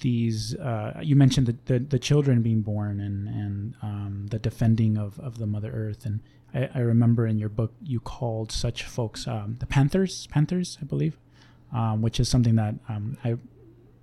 these. 0.00 0.56
Uh, 0.56 0.98
you 1.02 1.14
mentioned 1.14 1.46
the, 1.46 1.56
the, 1.66 1.78
the 1.78 1.98
children 1.98 2.42
being 2.42 2.62
born 2.62 2.98
and 3.00 3.28
and 3.28 3.74
um, 3.80 4.26
the 4.30 4.40
defending 4.40 4.98
of, 4.98 5.18
of 5.20 5.38
the 5.38 5.46
Mother 5.46 5.70
Earth. 5.70 6.04
And 6.04 6.20
I, 6.52 6.68
I 6.74 6.80
remember 6.80 7.26
in 7.28 7.38
your 7.38 7.48
book 7.48 7.72
you 7.82 8.00
called 8.00 8.50
such 8.50 8.82
folks 8.82 9.28
um, 9.28 9.56
the 9.60 9.66
Panthers. 9.66 10.26
Panthers, 10.26 10.78
I 10.82 10.84
believe, 10.84 11.16
um, 11.72 12.02
which 12.02 12.18
is 12.18 12.28
something 12.28 12.56
that 12.56 12.74
I 12.88 13.36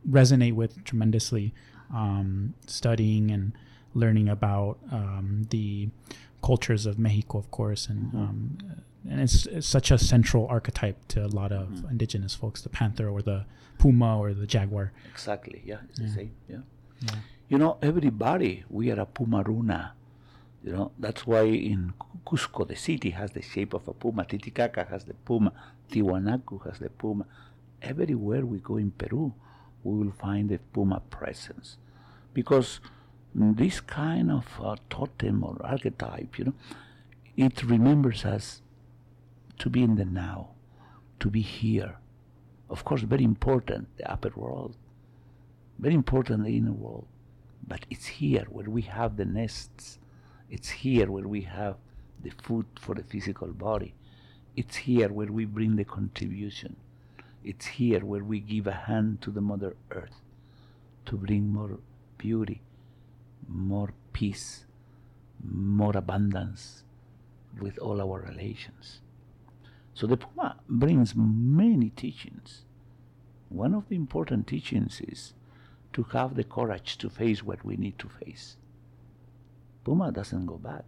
resonate 0.09 0.53
with 0.53 0.81
tremendously. 0.85 1.53
studying 2.67 3.31
and 3.31 3.53
learning 3.97 4.29
about 4.29 4.77
the 5.49 5.89
cultures 6.43 6.85
of 6.85 6.97
Mexico, 6.99 7.37
of 7.39 7.49
course, 7.51 7.87
and 7.87 8.01
mm-hmm. 8.07 8.17
um, 8.17 8.57
and 9.09 9.21
it's, 9.21 9.45
it's, 9.45 9.67
such 9.67 9.89
a 9.91 9.97
central 9.97 10.47
archetype 10.47 10.97
to 11.07 11.25
a 11.25 11.31
lot 11.39 11.51
of 11.51 11.67
mm-hmm. 11.69 11.89
indigenous 11.89 12.35
folks, 12.35 12.61
the 12.61 12.69
panther 12.69 13.07
or 13.09 13.21
the 13.21 13.45
puma 13.79 14.19
or 14.19 14.33
the 14.33 14.45
jaguar. 14.45 14.91
Exactly. 15.11 15.61
Yeah, 15.65 15.77
it's 15.89 15.99
yeah. 15.99 16.07
the 16.07 16.13
same. 16.13 16.31
Yeah. 16.49 16.57
yeah. 17.01 17.15
You 17.47 17.57
know, 17.57 17.77
everybody 17.81 18.65
we 18.69 18.91
are 18.91 18.99
a 18.99 19.05
pumaruna. 19.05 19.91
You 20.63 20.73
know, 20.73 20.91
that's 20.99 21.25
why 21.25 21.43
in 21.43 21.93
Cusco, 22.25 22.67
the 22.67 22.75
city 22.75 23.11
has 23.11 23.31
the 23.31 23.41
shape 23.41 23.73
of 23.73 23.87
a 23.87 23.93
puma. 23.93 24.25
Titicaca 24.25 24.85
has 24.89 25.05
the 25.05 25.13
puma. 25.13 25.53
Tiwanaku 25.89 26.65
has 26.67 26.79
the 26.79 26.89
puma. 26.89 27.25
Everywhere 27.81 28.45
we 28.45 28.57
go 28.59 28.75
in 28.77 28.91
Peru, 28.91 29.33
we 29.83 29.97
will 29.97 30.11
find 30.11 30.49
the 30.49 30.59
puma 30.73 31.01
presence, 31.09 31.77
because 32.33 32.79
this 33.37 33.79
kind 33.79 34.31
of 34.31 34.47
uh, 34.61 34.75
totem 34.89 35.43
or 35.43 35.57
archetype, 35.63 36.39
you 36.39 36.45
know, 36.45 36.53
it 37.35 37.63
remembers 37.63 38.25
us 38.25 38.61
to 39.59 39.69
be 39.69 39.83
in 39.83 39.95
the 39.95 40.05
now, 40.05 40.49
to 41.19 41.29
be 41.29 41.41
here. 41.41 41.97
Of 42.69 42.83
course, 42.83 43.01
very 43.01 43.23
important, 43.23 43.95
the 43.97 44.11
upper 44.11 44.31
world, 44.35 44.75
very 45.77 45.93
important, 45.93 46.45
the 46.45 46.57
inner 46.57 46.71
world. 46.71 47.07
But 47.67 47.85
it's 47.89 48.07
here 48.07 48.45
where 48.49 48.69
we 48.69 48.81
have 48.83 49.17
the 49.17 49.25
nests. 49.25 49.99
It's 50.49 50.69
here 50.69 51.11
where 51.11 51.27
we 51.27 51.41
have 51.41 51.75
the 52.23 52.31
food 52.41 52.65
for 52.79 52.95
the 52.95 53.03
physical 53.03 53.49
body. 53.49 53.93
It's 54.55 54.77
here 54.77 55.09
where 55.09 55.31
we 55.31 55.45
bring 55.45 55.75
the 55.75 55.85
contribution. 55.85 56.75
It's 57.43 57.67
here 57.67 57.99
where 58.03 58.23
we 58.23 58.39
give 58.39 58.65
a 58.65 58.71
hand 58.71 59.21
to 59.21 59.31
the 59.31 59.41
Mother 59.41 59.75
Earth 59.91 60.21
to 61.05 61.15
bring 61.15 61.53
more 61.53 61.77
beauty, 62.17 62.61
more 63.47 63.93
peace, 64.13 64.65
more 65.43 65.95
abundance 65.95 66.83
with 67.59 67.77
all 67.79 68.01
our 68.01 68.21
relations. 68.21 68.99
So 69.93 70.05
the 70.05 70.17
Puma 70.17 70.57
brings 70.69 71.13
many 71.15 71.89
teachings. 71.89 72.65
One 73.49 73.73
of 73.73 73.89
the 73.89 73.95
important 73.95 74.47
teachings 74.47 75.01
is 75.01 75.33
to 75.93 76.03
have 76.03 76.35
the 76.35 76.43
courage 76.43 76.97
to 76.99 77.09
face 77.09 77.43
what 77.43 77.65
we 77.65 77.77
need 77.77 77.97
to 77.99 78.09
face. 78.09 78.57
Puma 79.83 80.11
doesn't 80.11 80.45
go 80.45 80.57
back, 80.57 80.83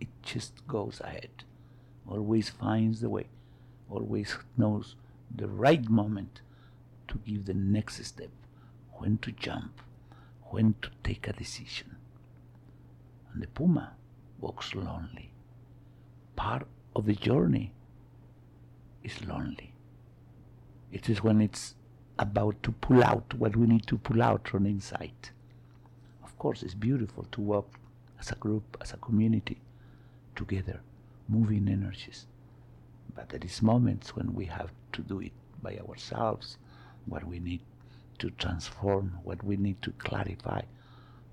it 0.00 0.08
just 0.22 0.66
goes 0.66 1.00
ahead, 1.04 1.44
always 2.08 2.48
finds 2.48 3.00
the 3.00 3.10
way, 3.10 3.26
always 3.90 4.36
knows 4.56 4.96
the 5.34 5.46
right 5.46 5.88
moment 5.88 6.40
to 7.08 7.18
give 7.18 7.44
the 7.44 7.54
next 7.54 8.02
step, 8.04 8.30
when 8.94 9.18
to 9.18 9.32
jump, 9.32 9.82
when 10.44 10.74
to 10.82 10.88
take 11.04 11.28
a 11.28 11.32
decision. 11.32 11.97
And 13.32 13.42
the 13.42 13.46
Puma 13.48 13.94
walks 14.40 14.74
lonely. 14.74 15.30
Part 16.36 16.66
of 16.94 17.06
the 17.06 17.14
journey 17.14 17.72
is 19.02 19.24
lonely. 19.24 19.72
It 20.92 21.08
is 21.08 21.22
when 21.22 21.40
it's 21.40 21.74
about 22.18 22.62
to 22.62 22.72
pull 22.72 23.04
out 23.04 23.34
what 23.34 23.56
we 23.56 23.66
need 23.66 23.86
to 23.86 23.98
pull 23.98 24.22
out 24.22 24.48
from 24.48 24.66
inside. 24.66 25.30
Of 26.24 26.36
course, 26.38 26.62
it's 26.62 26.74
beautiful 26.74 27.26
to 27.32 27.40
walk 27.40 27.78
as 28.18 28.30
a 28.30 28.36
group, 28.36 28.76
as 28.80 28.92
a 28.92 28.96
community, 28.96 29.60
together, 30.34 30.80
moving 31.28 31.68
energies. 31.68 32.26
But 33.14 33.28
there 33.28 33.40
is 33.42 33.62
moments 33.62 34.16
when 34.16 34.34
we 34.34 34.46
have 34.46 34.70
to 34.92 35.02
do 35.02 35.20
it 35.20 35.32
by 35.62 35.78
ourselves, 35.78 36.58
what 37.06 37.26
we 37.26 37.38
need 37.38 37.60
to 38.18 38.30
transform, 38.30 39.18
what 39.24 39.42
we 39.44 39.56
need 39.56 39.80
to 39.82 39.92
clarify, 39.92 40.62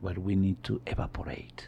what 0.02 0.18
we 0.18 0.36
need 0.36 0.64
to 0.64 0.82
evaporate. 0.86 1.68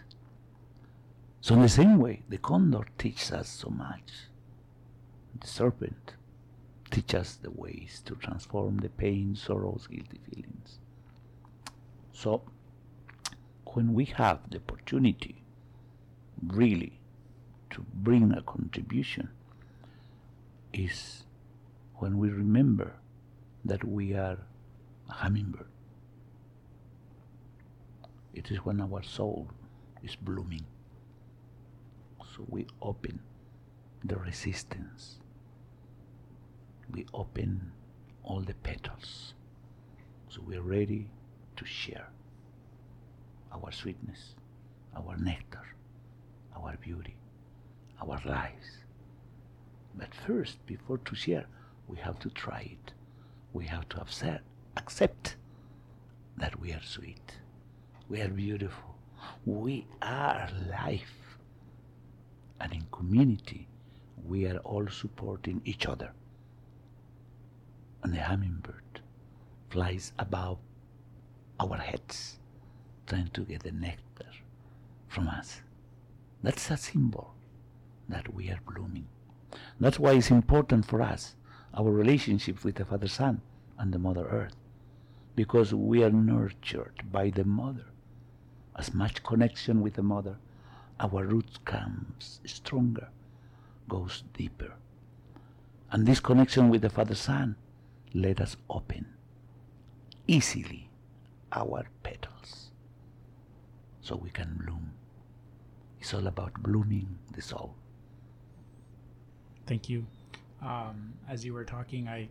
So 1.42 1.56
in 1.56 1.62
the 1.62 1.70
same 1.70 1.98
way, 1.98 2.24
the 2.28 2.38
condor 2.38 2.86
teaches 2.98 3.32
us 3.32 3.50
so 3.50 3.70
much. 3.70 4.28
The 5.40 5.48
serpent 5.48 6.14
teaches 6.90 7.20
us 7.20 7.36
the 7.36 7.52
ways 7.52 8.02
to 8.06 8.16
transform 8.16 8.78
the 8.78 8.90
pain, 8.90 9.36
sorrows, 9.36 9.88
guilty 9.88 10.20
feelings. 10.30 10.80
So, 12.12 12.42
when 13.74 13.94
we 13.94 14.06
have 14.06 14.50
the 14.50 14.58
opportunity 14.58 15.44
really 16.46 17.00
to 17.70 17.86
bring 17.94 18.32
a 18.32 18.42
contribution, 18.42 19.30
is 20.74 21.24
when 21.96 22.18
we 22.18 22.30
remember 22.30 22.94
that 23.66 23.84
we 23.84 24.14
are 24.14 24.38
a 25.10 25.14
hummingbird. 25.14 25.68
It 28.34 28.52
is 28.52 28.58
when 28.60 28.82
our 28.82 29.04
soul 29.04 29.48
is 30.04 30.16
blooming. 30.16 30.66
So 32.38 32.46
we 32.50 32.68
open 32.82 33.20
the 34.06 34.16
resistance 34.16 35.18
we 36.92 37.06
open 37.14 37.72
all 38.24 38.42
the 38.42 38.54
petals. 38.56 39.34
So 40.30 40.42
we're 40.46 40.62
ready 40.62 41.08
to 41.56 41.66
share 41.66 42.08
our 43.52 43.72
sweetness, 43.72 44.36
our 44.96 45.18
nectar, 45.18 45.66
our 46.56 46.78
beauty, 46.78 47.16
our 48.02 48.20
lives. 48.26 48.84
But 49.96 50.14
first, 50.14 50.66
before 50.66 51.00
to 51.00 51.16
share, 51.16 51.46
we 51.88 51.98
have 51.98 52.20
to 52.20 52.30
try 52.30 52.78
it. 52.80 52.94
We 53.54 53.66
have 53.66 53.90
to 53.90 54.02
accept, 54.02 54.44
accept 54.76 55.36
that 56.38 56.60
we 56.60 56.72
are 56.72 56.82
sweet. 56.84 57.38
We 58.10 58.22
are 58.22 58.30
beautiful. 58.30 58.96
We 59.46 59.88
are 60.02 60.50
life. 60.70 61.27
And 62.60 62.74
in 62.74 62.86
community, 62.92 63.68
we 64.26 64.48
are 64.48 64.58
all 64.60 64.88
supporting 64.88 65.62
each 65.66 65.86
other 65.86 66.12
and 68.04 68.14
the 68.16 68.22
hummingbird 68.22 69.02
flies 69.70 70.14
above 70.18 70.58
our 71.60 71.78
heads, 71.78 72.40
trying 73.06 73.28
to 73.30 73.42
get 73.42 73.64
the 73.64 73.72
nectar 73.72 74.30
from 75.08 75.28
us. 75.28 75.62
That's 76.42 76.70
a 76.72 76.78
symbol 76.78 77.34
that 78.08 78.34
we 78.34 78.50
are 78.50 78.60
blooming. 78.66 79.08
That's 79.80 80.00
why 80.00 80.14
it's 80.14 80.32
important 80.32 80.86
for 80.86 81.02
us, 81.02 81.36
our 81.74 81.92
relationship 81.92 82.64
with 82.64 82.76
the 82.76 82.86
Father 82.86 83.08
Sun 83.08 83.42
and 83.78 83.94
the 83.94 84.00
Mother 84.00 84.26
Earth, 84.28 84.56
because 85.36 85.74
we 85.74 86.04
are 86.04 86.12
nurtured 86.12 87.12
by 87.12 87.30
the 87.30 87.44
Mother. 87.44 87.88
As 88.76 88.94
much 88.94 89.24
connection 89.24 89.82
with 89.82 89.96
the 89.96 90.04
Mother, 90.04 90.38
our 91.00 91.26
roots 91.26 91.58
comes 91.66 92.42
stronger, 92.46 93.10
goes 93.88 94.24
deeper. 94.34 94.74
And 95.92 96.06
this 96.06 96.20
connection 96.20 96.70
with 96.70 96.82
the 96.82 96.90
Father 96.90 97.16
Sun 97.16 97.56
let 98.14 98.42
us 98.42 98.58
open 98.70 99.06
easily 100.28 100.90
our 101.54 101.86
petals 102.04 102.72
so 104.02 104.16
we 104.16 104.30
can 104.30 104.60
bloom. 104.64 104.92
It's 106.00 106.14
all 106.14 106.28
about 106.28 106.54
blooming 106.62 107.18
the 107.34 107.42
soul. 107.42 107.76
Thank 109.66 109.90
you. 109.90 110.06
Um, 110.62 111.14
as 111.30 111.46
you 111.46 111.54
were 111.54 111.66
talking, 111.66 112.08
I 112.08 112.30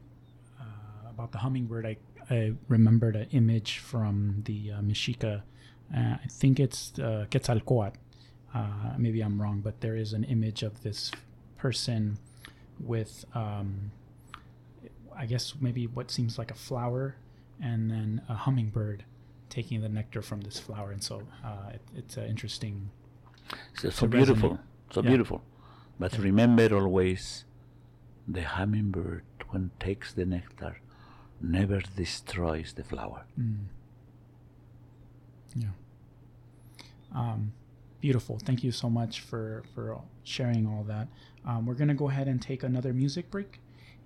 uh, 0.60 1.10
about 1.10 1.32
the 1.32 1.38
hummingbird. 1.38 1.86
I, 1.86 1.96
I 2.30 2.52
remembered 2.68 3.16
an 3.16 3.28
image 3.30 3.78
from 3.78 4.42
the 4.44 4.72
uh, 4.72 4.80
Mexica. 4.80 5.42
Uh, 5.94 6.16
I 6.24 6.26
think 6.28 6.58
it's 6.58 6.98
uh, 6.98 7.26
Quetzalcoatl. 7.30 7.96
Uh, 8.54 8.94
maybe 8.96 9.20
I'm 9.20 9.40
wrong, 9.40 9.60
but 9.60 9.80
there 9.80 9.96
is 9.96 10.12
an 10.12 10.24
image 10.24 10.62
of 10.62 10.82
this 10.82 11.10
person 11.58 12.18
with 12.80 13.24
um, 13.34 13.90
I 15.16 15.26
guess 15.26 15.54
maybe 15.60 15.86
what 15.86 16.10
seems 16.10 16.38
like 16.38 16.50
a 16.50 16.54
flower, 16.54 17.16
and 17.62 17.90
then 17.90 18.22
a 18.28 18.34
hummingbird 18.34 19.04
taking 19.48 19.80
the 19.80 19.88
nectar 19.88 20.22
from 20.22 20.42
this 20.42 20.58
flower, 20.58 20.90
and 20.92 21.02
so 21.02 21.22
uh, 21.44 21.70
it, 21.74 21.80
it's 21.96 22.18
uh, 22.18 22.22
interesting. 22.22 22.90
So, 23.78 23.90
so 23.90 24.06
beautiful, 24.06 24.58
so 24.90 25.02
yeah. 25.02 25.08
beautiful. 25.08 25.42
But 25.98 26.12
yeah. 26.14 26.22
remember 26.22 26.76
always, 26.76 27.44
the 28.28 28.42
hummingbird 28.42 29.22
when 29.50 29.70
takes 29.80 30.12
the 30.12 30.26
nectar, 30.26 30.80
never 31.40 31.80
destroys 31.96 32.74
the 32.74 32.84
flower. 32.84 33.24
Mm. 33.40 33.66
Yeah. 35.54 35.68
Um, 37.14 37.52
beautiful. 38.00 38.38
Thank 38.38 38.62
you 38.64 38.72
so 38.72 38.88
much 38.88 39.20
for 39.20 39.62
for 39.74 40.00
sharing 40.24 40.66
all 40.66 40.84
that. 40.84 41.08
Um, 41.46 41.66
we're 41.66 41.74
gonna 41.74 41.94
go 41.94 42.08
ahead 42.08 42.28
and 42.28 42.40
take 42.40 42.62
another 42.62 42.92
music 42.92 43.30
break 43.30 43.60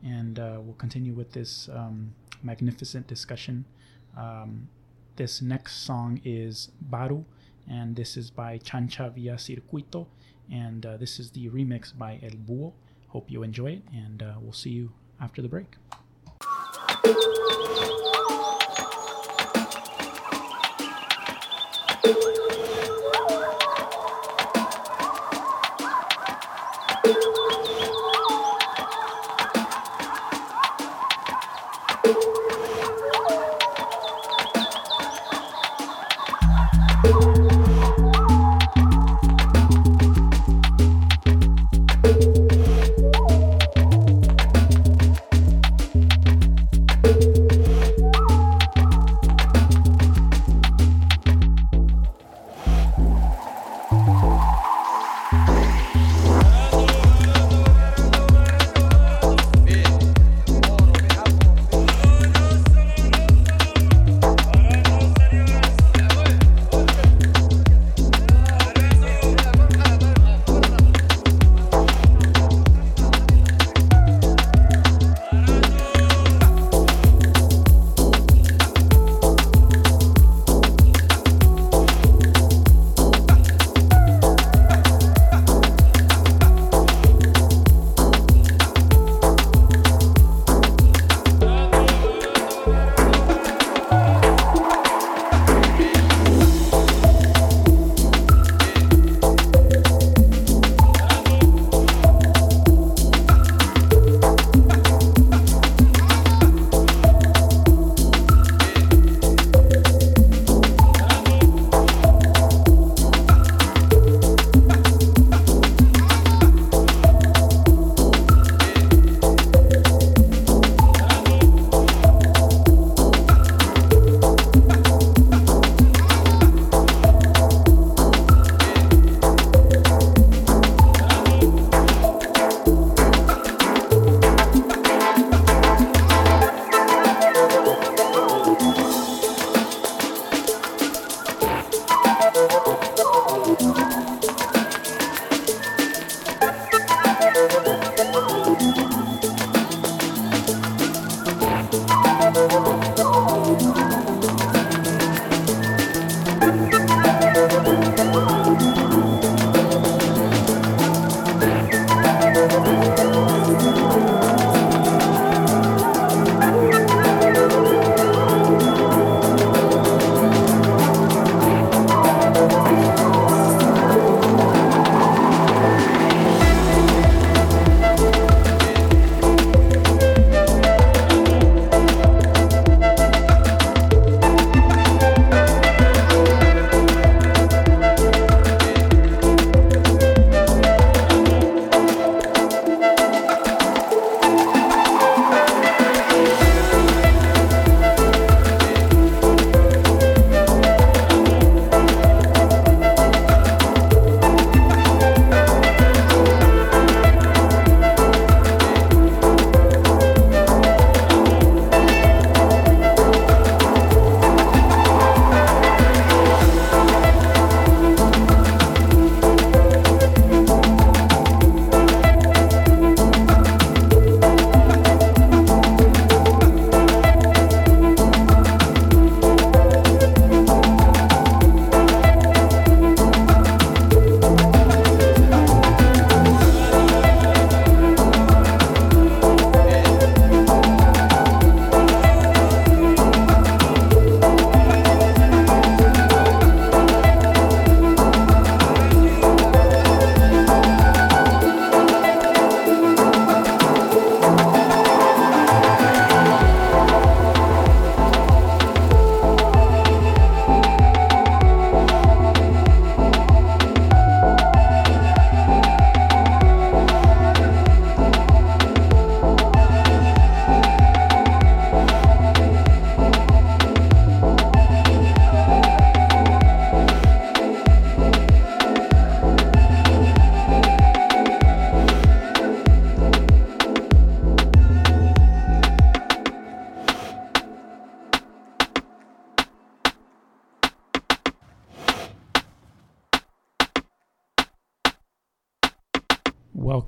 and 0.05 0.38
uh, 0.38 0.59
we'll 0.61 0.74
continue 0.74 1.12
with 1.12 1.32
this 1.32 1.68
um, 1.72 2.14
magnificent 2.43 3.07
discussion. 3.07 3.64
Um, 4.16 4.68
this 5.16 5.43
next 5.43 5.84
song 5.84 6.20
is 6.24 6.70
Baru, 6.80 7.24
and 7.68 7.95
this 7.95 8.16
is 8.16 8.30
by 8.30 8.59
Chancha 8.59 9.12
Via 9.14 9.34
Circuito, 9.34 10.07
and 10.51 10.84
uh, 10.86 10.97
this 10.97 11.18
is 11.18 11.30
the 11.30 11.49
remix 11.51 11.97
by 11.97 12.18
El 12.22 12.30
Búho. 12.30 12.72
Hope 13.09 13.30
you 13.30 13.43
enjoy 13.43 13.72
it, 13.72 13.82
and 13.93 14.22
uh, 14.22 14.34
we'll 14.41 14.53
see 14.53 14.70
you 14.70 14.93
after 15.20 15.43
the 15.43 15.49
break. 15.49 15.76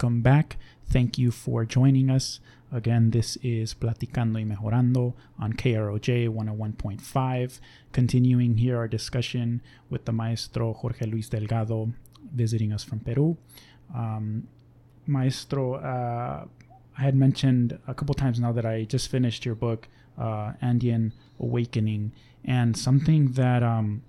Welcome 0.03 0.21
back. 0.21 0.57
Thank 0.91 1.17
you 1.17 1.31
for 1.31 1.65
joining 1.65 2.11
us. 2.11 2.41
Again, 2.73 3.13
this 3.13 3.37
is 3.37 3.73
Platicando 3.73 4.35
y 4.35 4.43
Mejorando 4.43 5.15
on 5.39 5.53
KROJ 5.53 6.29
101.5. 6.29 7.61
Continuing 7.93 8.57
here 8.57 8.79
our 8.79 8.89
discussion 8.89 9.63
with 9.91 10.05
the 10.05 10.11
maestro 10.11 10.73
Jorge 10.73 11.07
Luis 11.07 11.29
Delgado 11.29 11.93
visiting 12.35 12.73
us 12.73 12.83
from 12.83 12.99
Peru. 12.99 13.37
Um, 13.95 14.49
maestro, 15.07 15.75
uh, 15.75 16.47
I 16.99 17.01
had 17.01 17.15
mentioned 17.15 17.79
a 17.87 17.95
couple 17.95 18.17
times 18.17 18.41
now 18.41 18.51
that 18.51 18.67
I 18.67 18.83
just 18.83 19.09
finished 19.09 19.45
your 19.45 19.55
book, 19.55 19.87
uh, 20.19 20.55
Andean 20.61 21.13
Awakening, 21.39 22.11
and 22.45 22.77
something 22.77 23.35
that 23.35 23.63
um, 23.63 24.03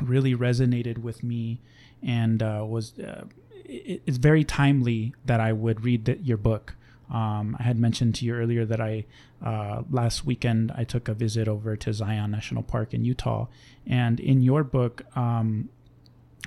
really 0.00 0.36
resonated 0.36 0.98
with 0.98 1.24
me 1.24 1.60
and 2.04 2.40
uh, 2.40 2.64
was 2.64 2.96
uh, 3.00 3.24
it, 3.64 4.02
it's 4.06 4.18
very 4.18 4.44
timely 4.44 5.14
that 5.24 5.40
I 5.40 5.52
would 5.52 5.84
read 5.84 6.04
the, 6.04 6.18
your 6.18 6.36
book. 6.36 6.74
Um, 7.10 7.56
I 7.58 7.64
had 7.64 7.78
mentioned 7.78 8.14
to 8.16 8.24
you 8.24 8.34
earlier 8.34 8.64
that 8.64 8.80
I 8.80 9.04
uh, 9.44 9.82
last 9.90 10.24
weekend 10.24 10.72
I 10.74 10.84
took 10.84 11.08
a 11.08 11.14
visit 11.14 11.48
over 11.48 11.76
to 11.76 11.92
Zion 11.92 12.30
National 12.30 12.62
Park 12.62 12.94
in 12.94 13.04
Utah, 13.04 13.46
and 13.86 14.18
in 14.18 14.40
your 14.40 14.64
book, 14.64 15.02
um, 15.16 15.68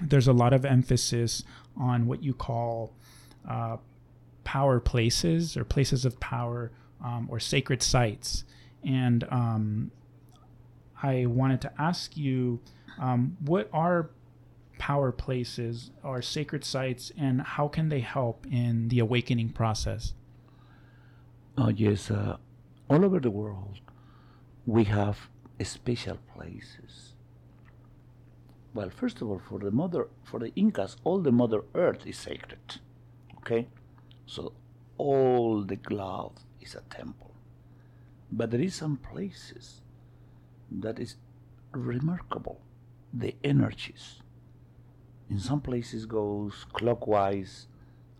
there's 0.01 0.28
a 0.28 0.34
lot 0.34 0.53
of 0.53 0.65
emphasis 0.65 1.43
on 1.76 2.07
what 2.07 2.24
you 2.24 2.34
call 2.34 2.93
uh, 3.47 3.78
power 4.43 4.80
places 4.80 5.55
or 5.55 5.63
places 5.63 6.05
of 6.05 6.20
power 6.20 6.72
um, 7.03 7.28
or 7.30 7.39
sacred 7.39 7.84
sites, 7.84 8.43
and 8.84 9.24
um, 9.30 9.91
I 11.03 11.28
wanted 11.28 11.61
to 11.61 11.72
ask 11.78 12.18
you 12.18 12.59
um, 12.99 13.38
what 13.41 13.70
are 13.72 14.09
power 14.78 15.11
places 15.11 15.91
or 16.03 16.21
sacred 16.21 16.63
sites 16.63 17.11
and 17.17 17.41
how 17.41 17.67
can 17.67 17.89
they 17.89 17.99
help 17.99 18.45
in 18.51 18.89
the 18.89 18.99
awakening 18.99 19.49
process? 19.49 20.13
Oh, 21.57 21.69
yes. 21.69 22.11
Uh, 22.11 22.38
all 22.89 23.03
over 23.03 23.19
the 23.19 23.32
world, 23.32 23.80
we 24.65 24.86
have 24.86 25.30
special 25.63 26.17
places. 26.36 27.13
Well, 28.73 28.89
first 28.89 29.21
of 29.21 29.30
all, 29.30 29.39
for 29.39 29.59
the 29.59 29.71
mother, 29.71 30.07
for 30.23 30.39
the 30.39 30.53
Incas, 30.55 30.97
all 31.03 31.19
the 31.19 31.32
Mother 31.32 31.63
Earth 31.73 32.05
is 32.05 32.17
sacred. 32.17 32.80
Okay, 33.38 33.67
so 34.25 34.53
all 34.97 35.63
the 35.63 35.78
globe 35.78 36.34
is 36.61 36.75
a 36.75 36.82
temple. 36.82 37.32
But 38.32 38.51
there 38.51 38.61
is 38.61 38.75
some 38.75 38.97
places 38.97 39.82
that 40.69 40.99
is 40.99 41.15
remarkable. 41.71 42.61
The 43.13 43.36
energies. 43.43 44.21
In 45.30 45.39
some 45.39 45.61
places 45.61 46.05
goes 46.05 46.65
clockwise 46.73 47.67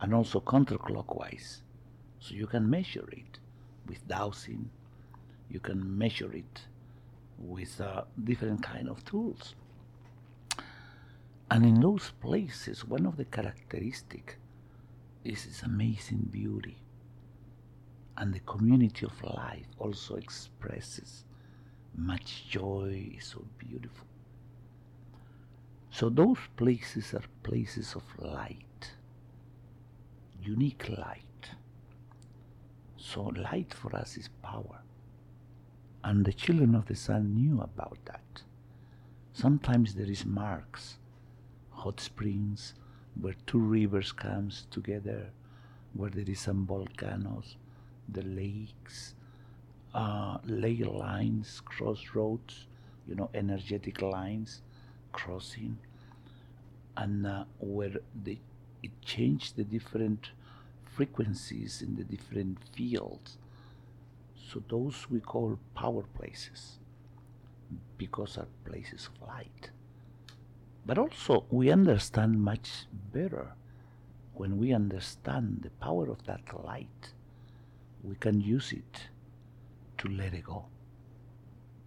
and 0.02 0.14
also 0.14 0.40
counterclockwise. 0.42 1.62
So 2.20 2.36
you 2.36 2.48
can 2.48 2.70
measure 2.70 3.08
it 3.12 3.40
with 3.88 4.06
dowsing. 4.08 4.70
You 5.50 5.60
can 5.60 5.98
measure 5.98 6.34
it 6.34 6.62
with 7.38 7.80
uh, 7.80 8.04
different 8.24 8.62
kind 8.62 8.90
of 8.90 9.06
tools. 9.06 9.56
And 11.50 11.66
in 11.66 11.80
those 11.80 12.12
places, 12.20 12.84
one 12.84 13.06
of 13.06 13.16
the 13.16 13.26
characteristic 13.26 14.38
is 15.24 15.46
its 15.46 15.64
amazing 15.64 16.28
beauty. 16.30 16.78
And 18.18 18.34
the 18.34 18.40
community 18.42 19.06
of 19.06 19.24
life 19.24 19.68
also 19.80 20.16
expresses 20.16 21.24
much 21.96 22.48
joy, 22.50 23.12
is 23.18 23.26
so 23.26 23.46
beautiful. 23.58 24.06
So 25.98 26.10
those 26.10 26.38
places 26.58 27.16
are 27.16 27.24
places 27.42 27.96
of 27.96 28.04
light, 28.20 28.92
unique 30.44 30.90
light. 30.90 31.50
So 32.98 33.24
light 33.24 33.74
for 33.74 33.96
us 33.96 34.16
is 34.16 34.30
power. 34.44 34.84
And 36.04 36.24
the 36.24 36.34
children 36.34 36.76
of 36.76 36.86
the 36.86 36.96
sun 36.96 37.34
knew 37.34 37.62
about 37.62 37.98
that. 38.06 38.44
Sometimes 39.34 39.96
there 39.96 40.06
is 40.06 40.24
marks, 40.24 41.00
hot 41.72 42.00
springs, 42.00 42.76
where 43.20 43.36
two 43.48 43.58
rivers 43.58 44.12
comes 44.12 44.68
together, 44.70 45.32
where 45.94 46.12
there 46.12 46.30
is 46.30 46.40
some 46.40 46.68
volcanoes, 46.68 47.58
the 48.08 48.22
lakes, 48.22 49.16
uh, 49.96 50.38
ley 50.46 50.78
lines, 50.84 51.60
crossroads, 51.66 52.68
you 53.08 53.16
know, 53.16 53.32
energetic 53.34 54.04
lines 54.04 54.62
crossing, 55.12 55.78
and 56.98 57.26
uh, 57.26 57.46
where 57.60 57.94
they, 58.24 58.40
it 58.84 58.92
changed 59.04 59.56
the 59.56 59.64
different 59.64 60.32
frequencies 60.84 61.82
in 61.82 61.96
the 61.96 62.04
different 62.04 62.58
fields. 62.76 63.38
So 64.52 64.64
those 64.68 65.08
we 65.10 65.20
call 65.20 65.60
power 65.76 66.04
places 66.18 66.80
because 67.98 68.38
are 68.38 68.48
places 68.66 69.10
of 69.10 69.28
light. 69.28 69.70
But 70.86 70.98
also 70.98 71.46
we 71.50 71.72
understand 71.72 72.42
much 72.42 72.86
better 73.14 73.54
when 74.34 74.58
we 74.58 74.74
understand 74.74 75.60
the 75.64 75.70
power 75.86 76.10
of 76.10 76.26
that 76.26 76.42
light. 76.66 77.14
We 78.04 78.16
can 78.16 78.40
use 78.40 78.72
it 78.72 79.10
to 79.98 80.08
let 80.08 80.34
it 80.34 80.46
go. 80.46 80.66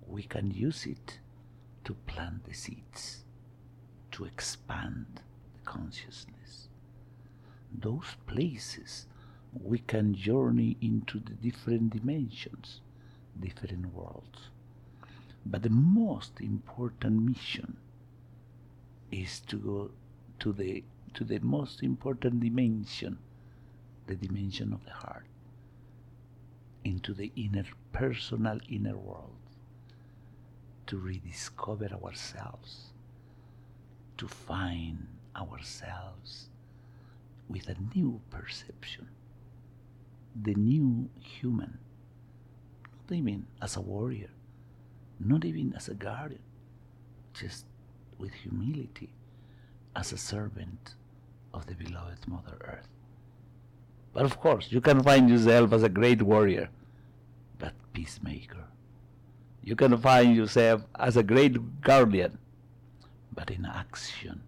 We 0.07 0.23
can 0.23 0.51
use 0.51 0.87
it 0.87 1.19
to 1.85 1.95
plant 2.07 2.45
the 2.45 2.55
seeds, 2.55 3.25
to 4.21 4.27
expand 4.27 5.07
the 5.55 5.71
consciousness. 5.71 6.69
Those 7.73 8.17
places 8.27 9.07
we 9.63 9.79
can 9.79 10.15
journey 10.15 10.77
into 10.83 11.19
the 11.19 11.33
different 11.33 11.91
dimensions, 11.91 12.83
different 13.41 13.95
worlds. 13.95 14.51
But 15.47 15.63
the 15.63 15.71
most 15.71 16.33
important 16.39 17.23
mission 17.23 17.79
is 19.11 19.41
to 19.49 19.57
go 19.57 19.91
to 20.41 20.53
the 20.53 20.85
to 21.15 21.25
the 21.25 21.39
most 21.39 21.83
important 21.83 22.41
dimension, 22.41 23.19
the 24.07 24.17
dimension 24.17 24.75
of 24.75 24.85
the 24.85 24.93
heart, 24.93 25.25
into 26.85 27.15
the 27.15 27.33
inner 27.37 27.65
personal 27.93 28.61
inner 28.69 28.99
world, 28.99 29.41
to 30.87 30.99
rediscover 30.99 31.89
ourselves, 32.05 32.91
to 34.21 34.29
find 34.29 35.07
ourselves 35.35 36.51
with 37.49 37.69
a 37.69 37.77
new 37.95 38.21
perception, 38.29 39.09
the 40.43 40.55
new 40.55 41.09
human, 41.19 41.79
not 43.09 43.17
even 43.17 43.47
as 43.63 43.77
a 43.77 43.81
warrior, 43.81 44.29
not 45.19 45.47
even 45.47 45.73
as 45.75 45.89
a 45.89 45.95
guardian, 45.95 46.43
just 47.33 47.65
with 48.19 48.35
humility 48.35 49.09
as 49.97 50.13
a 50.13 50.19
servant 50.19 50.97
of 51.55 51.65
the 51.65 51.75
beloved 51.75 52.29
Mother 52.29 52.59
Earth. 52.61 52.89
But 54.13 54.27
of 54.27 54.39
course, 54.39 54.71
you 54.71 54.83
can 54.83 55.03
find 55.03 55.31
yourself 55.31 55.73
as 55.73 55.83
a 55.83 55.89
great 55.89 56.21
warrior, 56.21 56.69
but 57.59 57.73
peacemaker. 57.95 58.67
You 59.65 59.77
can 59.77 59.97
find 59.97 60.37
yourself 60.37 60.83
as 60.99 61.17
a 61.17 61.23
great 61.23 61.81
guardian, 61.81 62.37
but 63.35 63.51
in 63.51 63.65
action, 63.65 64.43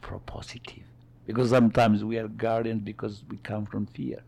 propositive. 0.00 0.84
Because 1.26 1.50
sometimes 1.50 2.04
we 2.04 2.18
are 2.18 2.28
guardians 2.28 2.82
because 2.82 3.22
we 3.28 3.36
come 3.38 3.66
from 3.66 3.86
fear. 3.86 4.22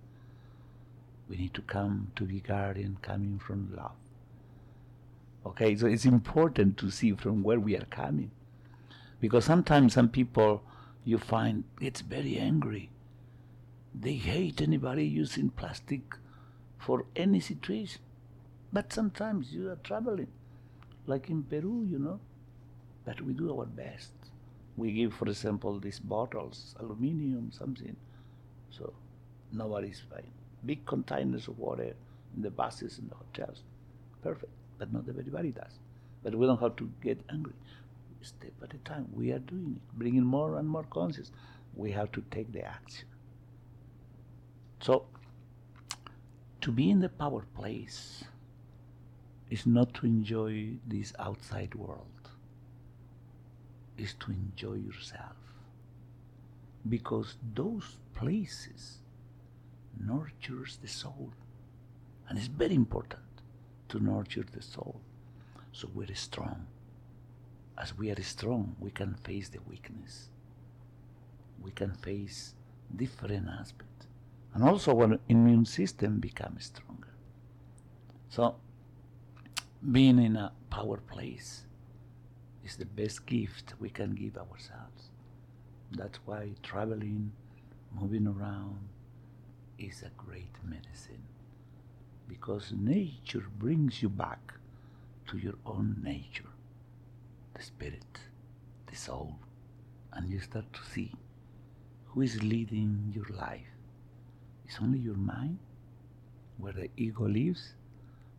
We 1.28 1.36
need 1.36 1.54
to 1.54 1.62
come 1.62 2.12
to 2.16 2.24
be 2.24 2.40
guardian 2.40 2.98
coming 3.02 3.38
from 3.38 3.74
love. 3.76 3.92
Okay, 5.46 5.76
so 5.76 5.86
it's 5.86 6.04
important 6.04 6.78
to 6.78 6.90
see 6.90 7.12
from 7.12 7.42
where 7.42 7.60
we 7.60 7.76
are 7.76 7.86
coming. 7.86 8.30
Because 9.20 9.44
sometimes 9.44 9.94
some 9.94 10.08
people 10.08 10.62
you 11.04 11.18
find 11.18 11.64
it's 11.80 12.00
very 12.00 12.38
angry. 12.38 12.90
They 13.94 14.14
hate 14.14 14.60
anybody 14.60 15.04
using 15.04 15.50
plastic 15.50 16.16
for 16.78 17.06
any 17.14 17.40
situation. 17.40 18.00
But 18.72 18.92
sometimes 18.92 19.52
you 19.52 19.70
are 19.70 19.76
traveling, 19.76 20.28
like 21.06 21.30
in 21.30 21.42
Peru, 21.44 21.86
you 21.88 21.98
know. 21.98 22.20
But 23.04 23.20
we 23.20 23.32
do 23.32 23.58
our 23.58 23.66
best. 23.66 24.12
We 24.76 24.92
give, 24.92 25.14
for 25.14 25.28
example, 25.28 25.78
these 25.78 26.00
bottles, 26.00 26.74
aluminium, 26.80 27.50
something. 27.52 27.96
So 28.70 28.92
nobody's 29.52 30.02
fine. 30.10 30.30
Big 30.64 30.84
containers 30.86 31.48
of 31.48 31.58
water 31.58 31.94
in 32.36 32.42
the 32.42 32.50
buses 32.50 32.98
and 32.98 33.10
the 33.10 33.14
hotels. 33.14 33.62
Perfect. 34.22 34.52
But 34.78 34.92
not 34.92 35.04
everybody 35.08 35.50
does. 35.50 35.78
But 36.22 36.34
we 36.34 36.46
don't 36.46 36.60
have 36.60 36.76
to 36.76 36.90
get 37.02 37.20
angry. 37.30 37.52
Step 38.22 38.52
at 38.62 38.72
a 38.72 38.78
time. 38.78 39.06
We 39.12 39.32
are 39.32 39.38
doing 39.38 39.76
it, 39.76 39.98
bringing 39.98 40.24
more 40.24 40.56
and 40.56 40.66
more 40.66 40.84
conscious. 40.84 41.30
We 41.76 41.90
have 41.92 42.10
to 42.12 42.22
take 42.30 42.50
the 42.52 42.62
action. 42.64 43.06
So, 44.80 45.04
to 46.62 46.72
be 46.72 46.90
in 46.90 47.00
the 47.00 47.10
power 47.10 47.44
place 47.54 48.24
is 49.50 49.66
not 49.66 49.92
to 49.94 50.06
enjoy 50.06 50.70
this 50.86 51.12
outside 51.18 51.74
world, 51.74 52.23
is 53.96 54.14
to 54.20 54.32
enjoy 54.32 54.74
yourself. 54.74 55.36
Because 56.88 57.36
those 57.54 57.96
places 58.14 58.98
nurtures 59.98 60.78
the 60.82 60.88
soul. 60.88 61.32
And 62.28 62.38
it's 62.38 62.48
very 62.48 62.74
important 62.74 63.22
to 63.88 64.00
nurture 64.00 64.44
the 64.50 64.62
soul 64.62 65.00
so 65.74 65.90
we're 65.92 66.14
strong. 66.14 66.66
As 67.76 67.98
we 67.98 68.08
are 68.10 68.22
strong, 68.22 68.76
we 68.78 68.92
can 68.92 69.14
face 69.14 69.48
the 69.48 69.58
weakness. 69.68 70.28
We 71.60 71.72
can 71.72 71.92
face 71.92 72.54
different 72.94 73.48
aspects. 73.48 74.06
And 74.54 74.62
also 74.62 74.96
our 75.00 75.18
immune 75.28 75.64
system 75.64 76.20
becomes 76.20 76.66
stronger. 76.66 77.12
So 78.28 78.54
being 79.90 80.20
in 80.20 80.36
a 80.36 80.52
power 80.70 80.98
place 80.98 81.64
is 82.64 82.76
the 82.76 82.86
best 82.86 83.26
gift 83.26 83.74
we 83.78 83.90
can 83.90 84.14
give 84.14 84.36
ourselves. 84.36 85.10
That's 85.92 86.18
why 86.24 86.50
traveling, 86.62 87.32
moving 87.92 88.26
around 88.26 88.78
is 89.78 90.02
a 90.02 90.10
great 90.16 90.54
medicine 90.64 91.22
because 92.28 92.72
nature 92.72 93.46
brings 93.58 94.02
you 94.02 94.08
back 94.08 94.54
to 95.26 95.38
your 95.38 95.54
own 95.66 95.96
nature, 96.02 96.50
the 97.54 97.62
spirit, 97.62 98.20
the 98.86 98.96
soul, 98.96 99.36
and 100.12 100.30
you 100.30 100.40
start 100.40 100.72
to 100.72 100.82
see 100.84 101.12
who 102.06 102.22
is 102.22 102.42
leading 102.42 103.12
your 103.14 103.26
life. 103.36 103.66
Is 104.68 104.78
only 104.80 104.98
your 104.98 105.16
mind, 105.16 105.58
where 106.56 106.72
the 106.72 106.88
ego 106.96 107.28
lives, 107.28 107.74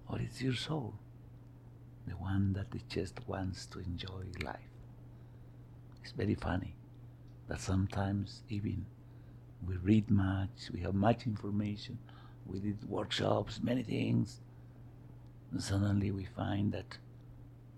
or 0.09 0.19
it's 0.19 0.41
your 0.41 0.55
soul, 0.55 0.95
the 2.08 2.16
one 2.16 2.53
that 2.53 2.68
just 2.89 3.20
wants 3.28 3.66
to 3.68 3.80
enjoy 3.80 4.24
life. 4.43 4.72
It's 6.01 6.12
very 6.12 6.36
funny 6.36 6.76
that 7.47 7.60
sometimes 7.60 8.43
even 8.49 8.86
we 9.66 9.78
read 9.78 10.10
much, 10.12 10.70
we 10.72 10.82
have 10.82 10.93
much 10.93 11.26
information, 11.26 11.97
we 12.45 12.60
did 12.60 12.88
workshops, 12.88 13.60
many 13.64 13.84
things, 13.84 14.41
and 15.51 15.62
suddenly 15.62 16.12
we 16.12 16.26
find 16.26 16.72
that, 16.74 16.97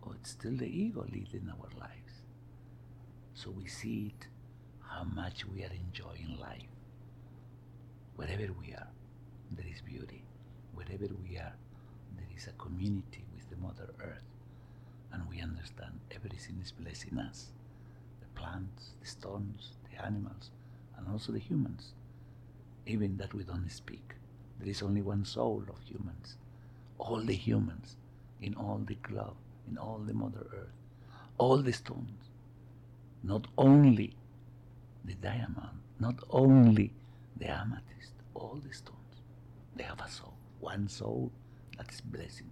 oh, 0.06 0.14
it's 0.20 0.32
still 0.32 0.56
the 0.56 0.66
ego 0.66 1.06
leading 1.12 1.50
our 1.50 1.70
lives. 1.80 2.22
So 3.34 3.52
we 3.52 3.68
see 3.68 4.14
it, 4.14 4.28
how 4.82 5.04
much 5.04 5.46
we 5.46 5.64
are 5.64 5.72
enjoying 5.72 6.38
life. 6.42 6.74
Wherever 8.16 8.52
we 8.60 8.74
are, 8.74 8.88
there 9.52 9.68
is 9.72 9.82
beauty. 9.82 10.24
Wherever 10.74 11.14
we 11.24 11.38
are, 11.38 11.54
there 12.18 12.28
is 12.36 12.48
a 12.48 12.52
community 12.54 13.27
the 13.58 13.68
Mother 13.68 13.89
Earth. 14.01 14.24
And 15.12 15.24
we 15.30 15.41
understand 15.41 15.99
everything 16.14 16.60
is 16.64 16.72
blessing 16.72 17.18
us 17.18 17.47
the 18.20 18.39
plants, 18.39 18.91
the 19.01 19.08
stones, 19.08 19.72
the 19.91 20.03
animals, 20.03 20.51
and 20.97 21.08
also 21.12 21.32
the 21.32 21.39
humans. 21.39 21.93
Even 22.86 23.18
that 23.18 23.34
we 23.34 23.43
don't 23.43 23.70
speak. 23.70 24.14
There 24.60 24.70
is 24.70 24.82
only 24.82 25.01
one 25.01 25.26
soul 25.26 25.64
of 25.70 25.82
humans. 25.84 26.36
All 26.97 27.22
the 27.22 27.36
humans 27.36 27.95
in 28.41 28.53
all 28.55 28.82
the 28.86 28.95
globe, 28.95 29.36
in 29.70 29.78
all 29.78 29.99
the 30.05 30.14
Mother 30.14 30.45
Earth, 30.53 30.74
all 31.38 31.58
the 31.58 31.74
stones. 31.74 32.30
Not 33.24 33.47
only 33.58 34.14
the 35.05 35.14
diamond, 35.16 35.82
not 35.99 36.16
only 36.30 36.91
the 37.38 37.49
amethyst, 37.49 38.14
all 38.34 38.60
the 38.66 38.74
stones. 38.74 38.97
They 39.76 39.84
have 39.84 39.99
a 39.99 40.10
soul, 40.10 40.34
one 40.60 40.88
soul 40.88 41.32
that 41.78 41.91
is 41.91 42.01
blessing. 42.01 42.49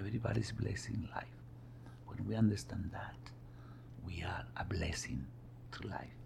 Everybody's 0.00 0.50
blessing 0.50 1.06
life. 1.14 1.36
When 2.06 2.26
we 2.26 2.34
understand 2.34 2.88
that, 2.92 3.18
we 4.06 4.22
are 4.22 4.46
a 4.56 4.64
blessing 4.64 5.26
to 5.72 5.86
life. 5.88 6.16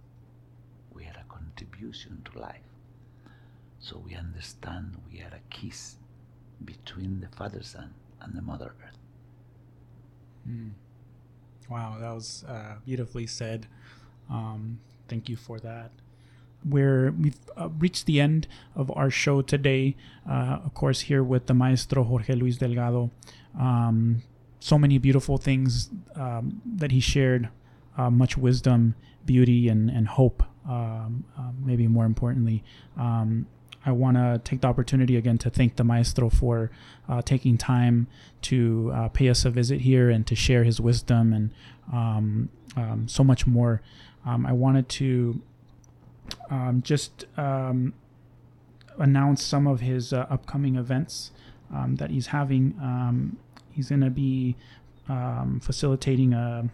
We 0.94 1.02
are 1.06 1.16
a 1.20 1.24
contribution 1.28 2.22
to 2.26 2.38
life. 2.38 2.68
So 3.80 4.00
we 4.06 4.14
understand 4.14 4.96
we 5.12 5.22
are 5.22 5.32
a 5.34 5.40
kiss 5.50 5.96
between 6.64 7.18
the 7.20 7.28
Father 7.36 7.64
Sun 7.64 7.92
and 8.20 8.34
the 8.34 8.42
Mother 8.42 8.72
Earth. 8.80 8.98
Wow, 11.68 11.96
that 12.00 12.14
was 12.14 12.44
uh, 12.48 12.76
beautifully 12.86 13.26
said. 13.26 13.66
Um, 14.30 14.78
thank 15.08 15.28
you 15.28 15.36
for 15.36 15.58
that. 15.58 15.90
We're, 16.68 17.10
we've 17.12 17.38
uh, 17.56 17.68
reached 17.78 18.06
the 18.06 18.20
end 18.20 18.46
of 18.74 18.90
our 18.96 19.10
show 19.10 19.42
today. 19.42 19.96
Uh, 20.28 20.58
of 20.64 20.74
course, 20.74 21.00
here 21.00 21.22
with 21.22 21.46
the 21.46 21.54
Maestro 21.54 22.04
Jorge 22.04 22.34
Luis 22.34 22.56
Delgado. 22.56 23.10
Um, 23.58 24.22
so 24.60 24.78
many 24.78 24.98
beautiful 24.98 25.36
things 25.36 25.90
um, 26.16 26.62
that 26.64 26.90
he 26.90 27.00
shared, 27.00 27.48
uh, 27.98 28.10
much 28.10 28.38
wisdom, 28.38 28.94
beauty, 29.26 29.68
and, 29.68 29.90
and 29.90 30.08
hope, 30.08 30.42
um, 30.68 31.24
uh, 31.38 31.50
maybe 31.62 31.86
more 31.86 32.06
importantly. 32.06 32.64
Um, 32.96 33.46
I 33.86 33.92
want 33.92 34.16
to 34.16 34.40
take 34.42 34.62
the 34.62 34.68
opportunity 34.68 35.16
again 35.16 35.36
to 35.38 35.50
thank 35.50 35.76
the 35.76 35.84
maestro 35.84 36.30
for 36.30 36.70
uh, 37.08 37.20
taking 37.20 37.58
time 37.58 38.06
to 38.42 38.90
uh, 38.94 39.08
pay 39.08 39.28
us 39.28 39.44
a 39.44 39.50
visit 39.50 39.82
here 39.82 40.08
and 40.08 40.26
to 40.26 40.34
share 40.34 40.64
his 40.64 40.80
wisdom 40.80 41.32
and 41.32 41.50
um, 41.92 42.48
um, 42.76 43.06
so 43.06 43.22
much 43.22 43.46
more. 43.46 43.82
Um, 44.24 44.46
I 44.46 44.52
wanted 44.52 44.88
to 44.88 45.42
um, 46.50 46.82
just 46.84 47.24
um, 47.36 47.94
announce 48.98 49.42
some 49.42 49.66
of 49.66 49.80
his 49.80 50.12
uh, 50.12 50.26
upcoming 50.30 50.76
events 50.76 51.30
um, 51.72 51.96
that 51.96 52.10
he's 52.10 52.28
having. 52.28 52.74
Um, 52.80 53.38
he's 53.70 53.88
going 53.88 54.00
to 54.02 54.10
be 54.10 54.56
um, 55.08 55.60
facilitating 55.62 56.32
a 56.32 56.68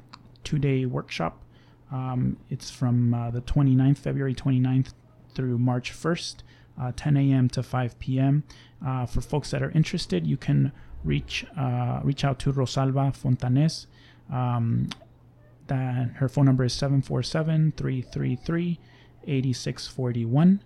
two 0.44 0.58
day 0.58 0.86
workshop. 0.86 1.38
Um, 1.92 2.36
it's 2.48 2.70
from 2.70 3.12
uh, 3.12 3.30
the 3.30 3.40
29th, 3.40 3.98
February 3.98 4.34
29th 4.34 4.92
through 5.34 5.58
March 5.58 5.92
1st 5.92 6.36
uh, 6.80 6.92
10 6.96 7.16
a.m. 7.16 7.48
to 7.48 7.62
5 7.62 7.98
p.m. 7.98 8.44
Uh, 8.84 9.06
for 9.06 9.20
folks 9.20 9.50
that 9.50 9.62
are 9.62 9.70
interested, 9.72 10.26
you 10.26 10.36
can 10.36 10.72
reach 11.04 11.44
uh, 11.56 12.00
reach 12.04 12.24
out 12.24 12.38
to 12.38 12.52
Rosalba 12.52 13.12
Fontanez. 13.12 13.86
That 15.66 16.10
her 16.16 16.28
phone 16.28 16.46
number 16.46 16.64
is 16.64 16.72
747-333-8641 19.26 20.60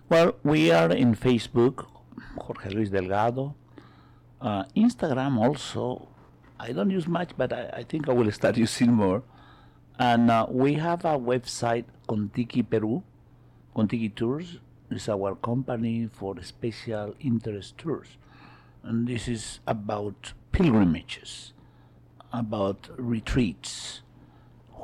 Well, 0.09 0.35
we 0.43 0.69
are 0.71 0.91
in 0.91 1.15
Facebook, 1.15 1.87
Jorge 2.37 2.69
Luis 2.69 2.89
Delgado. 2.89 3.55
Uh, 4.39 4.65
Instagram 4.75 5.37
also, 5.37 6.07
I 6.59 6.73
don't 6.73 6.89
use 6.89 7.07
much, 7.07 7.31
but 7.37 7.53
I, 7.53 7.69
I 7.77 7.83
think 7.83 8.09
I 8.09 8.13
will 8.13 8.31
start 8.31 8.57
using 8.67 8.91
more. 8.91 9.23
And 9.97 10.29
uh, 10.29 10.45
we 10.49 10.73
have 10.75 11.05
a 11.05 11.17
website, 11.17 11.85
Kontiki 12.07 12.69
Peru. 12.69 13.03
Kontiki 13.75 14.13
Tours 14.13 14.59
is 14.95 15.09
our 15.09 15.35
company 15.35 16.07
for 16.11 16.41
special 16.41 17.15
interest 17.19 17.77
tours. 17.77 18.17
And 18.83 19.07
this 19.07 19.27
is 19.27 19.59
about 19.65 20.33
pilgrimages, 20.51 21.53
about 22.31 22.89
retreats, 22.97 24.01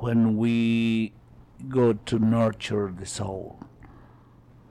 when 0.02 0.38
we 0.38 1.12
go 1.68 1.92
to 1.94 2.20
nurture 2.20 2.94
the 2.98 3.06
soul, 3.06 3.60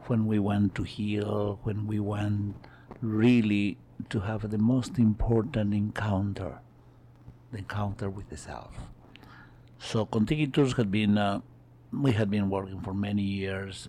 when 0.07 0.27
we 0.27 0.39
want 0.39 0.75
to 0.75 0.83
heal, 0.85 1.61
when 1.65 1.87
we 1.87 2.01
want 2.01 2.57
really 3.03 3.77
to 4.09 4.21
have 4.21 4.51
the 4.51 4.57
most 4.59 4.99
important 4.99 5.75
encounter, 5.75 6.61
the 7.53 7.59
encounter 7.59 8.09
with 8.09 8.31
the 8.31 8.37
self. 8.37 8.75
So 9.79 10.07
Kontiki 10.07 10.51
Tours 10.51 10.73
had 10.73 10.91
been, 10.91 11.19
uh, 11.19 11.41
we 11.93 12.13
had 12.13 12.31
been 12.31 12.49
working 12.49 12.81
for 12.81 12.95
many 12.95 13.23
years. 13.23 13.89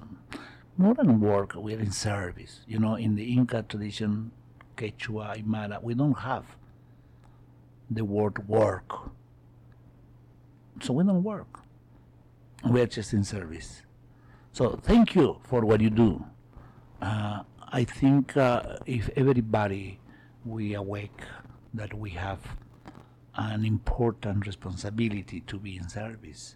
More 0.79 0.93
than 0.93 1.19
work, 1.19 1.55
we 1.55 1.75
are 1.75 1.79
in 1.79 1.91
service. 1.91 2.61
You 2.65 2.79
know, 2.79 2.95
in 2.95 3.15
the 3.15 3.33
Inca 3.33 3.63
tradition, 3.63 4.31
Quechua, 4.77 5.37
Aymara, 5.37 5.83
we 5.83 5.93
don't 5.93 6.17
have 6.19 6.45
the 7.91 8.05
word 8.05 8.47
work. 8.47 8.89
So 10.81 10.93
we 10.93 11.03
don't 11.03 11.21
work. 11.21 11.59
We 12.63 12.79
are 12.79 12.87
just 12.87 13.11
in 13.11 13.25
service. 13.25 13.81
So 14.53 14.79
thank 14.81 15.15
you 15.15 15.41
for 15.43 15.65
what 15.65 15.81
you 15.81 15.89
do. 15.89 16.23
Uh, 17.01 17.43
I 17.61 17.83
think 17.83 18.37
uh, 18.37 18.77
if 18.85 19.09
everybody 19.17 19.99
we 20.45 20.75
awake 20.75 21.21
that 21.73 21.93
we 21.93 22.11
have 22.11 22.39
an 23.35 23.65
important 23.65 24.47
responsibility 24.47 25.41
to 25.41 25.59
be 25.59 25.75
in 25.75 25.89
service. 25.89 26.55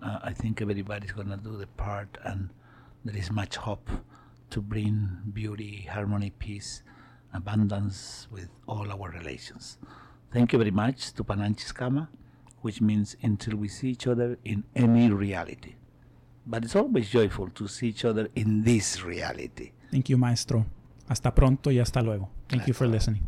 Uh, 0.00 0.20
I 0.22 0.32
think 0.32 0.62
everybody's 0.62 1.10
going 1.10 1.30
to 1.30 1.36
do 1.36 1.56
the 1.56 1.66
part, 1.66 2.18
and 2.24 2.50
there 3.08 3.16
is 3.16 3.30
much 3.30 3.56
hope 3.56 3.88
to 4.50 4.60
bring 4.60 5.08
beauty, 5.32 5.88
harmony, 5.90 6.30
peace, 6.38 6.82
abundance 7.32 8.28
with 8.30 8.50
all 8.66 8.92
our 8.92 9.08
relations. 9.10 9.78
Thank 10.30 10.52
you 10.52 10.58
very 10.58 10.70
much 10.70 11.14
Tupananchiskama, 11.14 12.08
which 12.60 12.82
means 12.82 13.16
until 13.22 13.56
we 13.56 13.68
see 13.68 13.88
each 13.88 14.06
other 14.06 14.38
in 14.44 14.64
any 14.76 15.10
reality. 15.10 15.76
But 16.46 16.64
it's 16.64 16.76
always 16.76 17.08
joyful 17.08 17.48
to 17.50 17.66
see 17.66 17.88
each 17.88 18.04
other 18.04 18.28
in 18.34 18.62
this 18.62 19.02
reality. 19.02 19.72
Thank 19.90 20.10
you, 20.10 20.18
Maestro. 20.18 20.66
Hasta 21.08 21.34
pronto 21.34 21.70
y 21.70 21.78
hasta 21.78 22.02
luego. 22.02 22.28
Thank 22.46 22.66
you 22.66 22.74
for 22.74 22.86
listening. 22.86 23.26